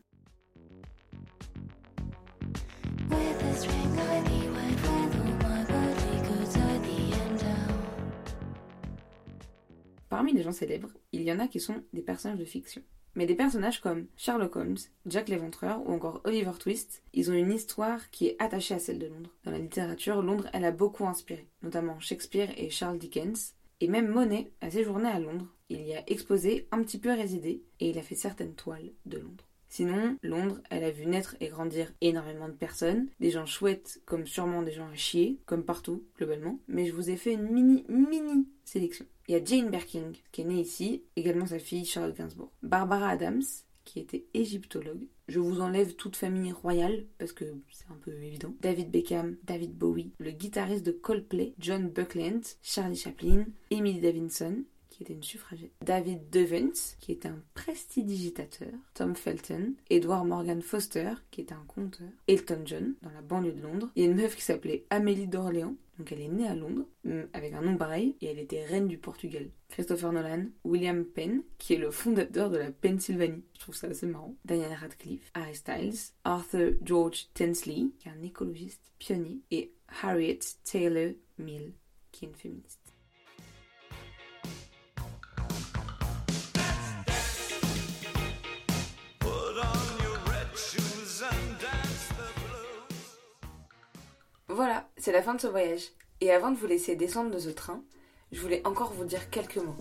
Parmi 10.15 10.31
les 10.31 10.43
gens 10.43 10.53
célèbres, 10.53 10.93
il 11.11 11.23
y 11.23 11.31
en 11.33 11.39
a 11.39 11.49
qui 11.49 11.59
sont 11.59 11.83
des 11.91 12.01
personnages 12.01 12.39
de 12.39 12.45
fiction. 12.45 12.81
Mais 13.15 13.25
des 13.25 13.35
personnages 13.35 13.81
comme 13.81 14.07
Sherlock 14.15 14.55
Holmes, 14.55 14.77
Jack 15.05 15.27
l'Éventreur 15.27 15.85
ou 15.85 15.91
encore 15.91 16.21
Oliver 16.23 16.53
Twist, 16.57 17.03
ils 17.11 17.29
ont 17.29 17.33
une 17.33 17.51
histoire 17.51 18.09
qui 18.11 18.27
est 18.27 18.41
attachée 18.41 18.75
à 18.75 18.79
celle 18.79 18.97
de 18.97 19.07
Londres. 19.07 19.35
Dans 19.43 19.51
la 19.51 19.59
littérature, 19.59 20.21
Londres, 20.21 20.47
elle 20.53 20.63
a 20.63 20.71
beaucoup 20.71 21.05
inspiré, 21.05 21.49
notamment 21.63 21.99
Shakespeare 21.99 22.47
et 22.55 22.69
Charles 22.69 22.97
Dickens. 22.97 23.55
Et 23.81 23.89
même 23.89 24.07
Monet 24.07 24.53
a 24.61 24.71
séjourné 24.71 25.09
à 25.09 25.19
Londres. 25.19 25.53
Il 25.67 25.81
y 25.81 25.93
a 25.93 26.09
exposé, 26.09 26.69
un 26.71 26.81
petit 26.81 26.97
peu 26.97 27.11
résidé, 27.11 27.65
et 27.81 27.89
il 27.89 27.99
a 27.99 28.01
fait 28.01 28.15
certaines 28.15 28.55
toiles 28.55 28.93
de 29.05 29.17
Londres. 29.17 29.49
Sinon, 29.75 30.15
Londres, 30.23 30.61
elle 30.69 30.85
a 30.85 30.89
vu 30.89 31.05
naître 31.05 31.35
et 31.41 31.49
grandir 31.49 31.91
énormément 31.99 32.47
de 32.47 32.53
personnes, 32.53 33.09
des 33.19 33.29
gens 33.29 33.45
chouettes 33.45 34.01
comme 34.05 34.25
sûrement 34.25 34.61
des 34.61 34.71
gens 34.71 34.87
à 34.87 34.95
chier, 34.95 35.37
comme 35.45 35.65
partout, 35.65 36.05
globalement. 36.17 36.59
Mais 36.69 36.85
je 36.85 36.93
vous 36.93 37.09
ai 37.09 37.17
fait 37.17 37.33
une 37.33 37.51
mini, 37.51 37.83
mini 37.89 38.47
sélection. 38.63 39.05
Il 39.27 39.33
y 39.33 39.35
a 39.35 39.43
Jane 39.43 39.69
Birkin, 39.69 40.13
qui 40.31 40.39
est 40.39 40.45
née 40.45 40.61
ici, 40.61 41.03
également 41.17 41.45
sa 41.45 41.59
fille 41.59 41.83
Charlotte 41.83 42.15
Gainsbourg. 42.15 42.53
Barbara 42.63 43.09
Adams, 43.09 43.43
qui 43.83 43.99
était 43.99 44.23
égyptologue. 44.33 45.07
Je 45.27 45.39
vous 45.39 45.59
enlève 45.59 45.95
toute 45.95 46.15
famille 46.15 46.53
royale 46.53 47.03
parce 47.17 47.33
que 47.33 47.43
c'est 47.69 47.91
un 47.91 47.97
peu 48.01 48.13
évident. 48.13 48.53
David 48.61 48.91
Beckham, 48.91 49.35
David 49.43 49.77
Bowie, 49.77 50.13
le 50.19 50.31
guitariste 50.31 50.85
de 50.85 50.91
Coldplay, 50.91 51.53
John 51.59 51.89
Buckland, 51.89 52.43
Charlie 52.61 52.95
Chaplin, 52.95 53.43
Emily 53.71 53.99
Davidson, 53.99 54.63
qui 54.95 55.03
était 55.03 55.13
une 55.13 55.23
suffragette, 55.23 55.73
David 55.81 56.29
Devent, 56.29 56.95
qui 57.01 57.11
était 57.11 57.27
un 57.27 57.41
prestidigitateur, 57.53 58.71
Tom 58.93 59.13
Felton, 59.15 59.73
Edward 59.89 60.25
Morgan 60.25 60.61
Foster, 60.61 61.11
qui 61.31 61.41
était 61.41 61.53
un 61.53 61.65
conteur, 61.67 62.07
Elton 62.27 62.61
John, 62.63 62.93
dans 63.01 63.11
la 63.11 63.21
banlieue 63.21 63.51
de 63.51 63.61
Londres. 63.61 63.89
Il 63.95 64.03
y 64.03 64.07
a 64.07 64.09
une 64.09 64.15
meuf 64.15 64.37
qui 64.37 64.41
s'appelait 64.41 64.85
Amélie 64.89 65.27
d'Orléans, 65.27 65.75
donc 65.97 66.13
elle 66.13 66.21
est 66.21 66.29
née 66.29 66.47
à 66.47 66.55
Londres, 66.55 66.85
mm, 67.03 67.23
avec 67.33 67.53
un 67.53 67.61
nom 67.61 67.75
pareil, 67.75 68.15
et 68.21 68.27
elle 68.27 68.39
était 68.39 68.63
reine 68.63 68.87
du 68.87 68.97
Portugal. 68.97 69.49
Christopher 69.67 70.13
Nolan, 70.13 70.45
William 70.63 71.03
Penn, 71.03 71.43
qui 71.57 71.73
est 71.73 71.77
le 71.77 71.91
fondateur 71.91 72.49
de 72.49 72.57
la 72.57 72.71
Pennsylvanie. 72.71 73.43
Je 73.53 73.59
trouve 73.59 73.75
ça 73.75 73.87
assez 73.87 74.05
marrant. 74.05 74.35
Daniel 74.45 74.77
Radcliffe, 74.79 75.29
Harry 75.33 75.55
Styles, 75.55 76.13
Arthur 76.23 76.73
George 76.83 77.27
Tensley, 77.33 77.87
qui 77.99 78.07
est 78.07 78.11
un 78.11 78.23
écologiste 78.23 78.93
pionnier, 78.97 79.41
et 79.51 79.73
Harriet 80.01 80.39
Taylor 80.63 81.13
Mill, 81.37 81.73
qui 82.13 82.23
est 82.23 82.27
une 82.29 82.35
féministe. 82.35 82.84
Voilà, 94.55 94.87
c'est 94.95 95.11
la 95.11 95.21
fin 95.21 95.35
de 95.35 95.41
ce 95.41 95.47
voyage. 95.47 95.83
Et 96.21 96.31
avant 96.31 96.49
de 96.49 96.55
vous 96.55 96.65
laisser 96.65 96.95
descendre 96.95 97.29
de 97.29 97.39
ce 97.39 97.49
train, 97.49 97.83
je 98.31 98.39
voulais 98.39 98.65
encore 98.65 98.93
vous 98.93 99.03
dire 99.03 99.29
quelques 99.29 99.57
mots. 99.57 99.75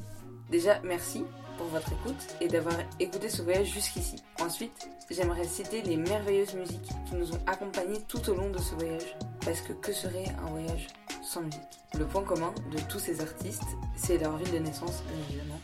Déjà, 0.50 0.80
merci 0.82 1.24
pour 1.56 1.68
votre 1.68 1.92
écoute 1.92 2.36
et 2.40 2.48
d'avoir 2.48 2.74
écouté 2.98 3.28
ce 3.28 3.42
voyage 3.42 3.72
jusqu'ici. 3.72 4.16
Ensuite, 4.40 4.88
j'aimerais 5.08 5.44
citer 5.44 5.80
les 5.82 5.96
merveilleuses 5.96 6.54
musiques 6.54 6.90
qui 7.06 7.14
nous 7.14 7.32
ont 7.32 7.40
accompagnés 7.46 8.00
tout 8.08 8.28
au 8.28 8.34
long 8.34 8.50
de 8.50 8.58
ce 8.58 8.74
voyage. 8.74 9.16
Parce 9.44 9.60
que 9.60 9.74
que 9.74 9.92
serait 9.92 10.26
un 10.44 10.50
voyage 10.50 10.88
sans 11.22 11.42
musique? 11.42 11.78
Le 11.96 12.04
point 12.04 12.24
commun 12.24 12.52
de 12.72 12.80
tous 12.90 12.98
ces 12.98 13.20
artistes, 13.20 13.62
c'est 13.94 14.18
leur 14.18 14.36
ville 14.38 14.54
de 14.54 14.58
naissance, 14.58 15.04
bien 15.04 15.24
évidemment, 15.28 15.60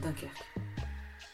Dunkerque. 0.00 0.44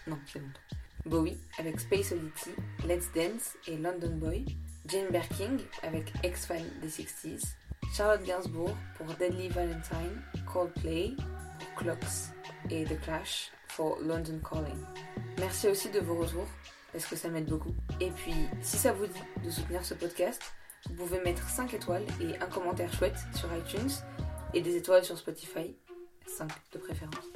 Non, 0.06 0.18
c'est 0.24 0.38
Londres. 0.38 0.60
Bowie 1.04 1.36
avec 1.58 1.80
Space 1.80 2.12
Oddity, 2.12 2.50
Let's 2.86 3.12
Dance 3.14 3.58
et 3.66 3.76
London 3.76 4.16
Boy, 4.16 4.46
Jane 4.86 5.08
Birkin 5.10 5.56
avec 5.82 6.12
X-Files 6.24 6.80
des 6.80 6.88
60s, 6.88 7.42
Charlotte 7.94 8.22
Gainsbourg 8.24 8.76
pour 8.96 9.06
Deadly 9.14 9.48
Valentine, 9.48 10.22
Coldplay 10.52 11.12
pour 11.58 11.74
Clocks 11.76 12.32
et 12.70 12.84
The 12.84 13.00
Clash 13.00 13.50
pour 13.76 13.98
London 14.00 14.40
Calling. 14.48 14.84
Merci 15.38 15.68
aussi 15.68 15.90
de 15.90 16.00
vos 16.00 16.16
retours 16.16 16.48
parce 16.92 17.06
que 17.06 17.16
ça 17.16 17.28
m'aide 17.28 17.46
beaucoup. 17.46 17.74
Et 18.00 18.10
puis, 18.10 18.34
si 18.62 18.76
ça 18.76 18.92
vous 18.92 19.06
dit 19.06 19.44
de 19.44 19.50
soutenir 19.50 19.84
ce 19.84 19.94
podcast, 19.94 20.42
vous 20.88 20.94
pouvez 20.94 21.20
mettre 21.20 21.48
5 21.48 21.74
étoiles 21.74 22.04
et 22.20 22.36
un 22.42 22.46
commentaire 22.46 22.92
chouette 22.92 23.18
sur 23.34 23.48
iTunes 23.54 23.90
et 24.54 24.60
des 24.60 24.76
étoiles 24.76 25.04
sur 25.04 25.16
Spotify, 25.16 25.76
5 26.26 26.50
de 26.72 26.78
préférence. 26.78 27.26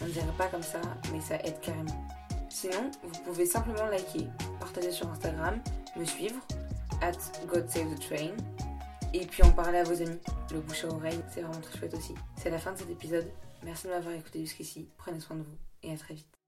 On 0.00 0.06
ne 0.06 0.10
dirait 0.10 0.26
pas 0.36 0.46
comme 0.48 0.62
ça, 0.62 0.80
mais 1.12 1.20
ça 1.20 1.36
aide 1.44 1.60
carrément. 1.60 2.08
Sinon, 2.48 2.90
vous 3.02 3.22
pouvez 3.24 3.46
simplement 3.46 3.86
liker, 3.86 4.26
partager 4.60 4.90
sur 4.90 5.08
Instagram, 5.08 5.60
me 5.96 6.04
suivre 6.04 6.36
God 7.46 7.68
Save 7.68 7.94
the 7.94 8.00
Train. 8.00 8.36
Et 9.12 9.26
puis 9.26 9.42
en 9.42 9.52
parler 9.52 9.78
à 9.78 9.84
vos 9.84 10.00
amis. 10.00 10.18
Le 10.52 10.60
bouche 10.60 10.84
à 10.84 10.88
oreille, 10.88 11.20
c'est 11.30 11.42
vraiment 11.42 11.60
très 11.60 11.78
chouette 11.78 11.94
aussi. 11.94 12.14
C'est 12.36 12.50
la 12.50 12.58
fin 12.58 12.72
de 12.72 12.78
cet 12.78 12.90
épisode. 12.90 13.30
Merci 13.62 13.86
de 13.86 13.92
m'avoir 13.92 14.14
écouté 14.14 14.40
jusqu'ici. 14.40 14.88
Prenez 14.96 15.20
soin 15.20 15.36
de 15.36 15.42
vous 15.42 15.56
et 15.82 15.92
à 15.92 15.96
très 15.96 16.14
vite. 16.14 16.43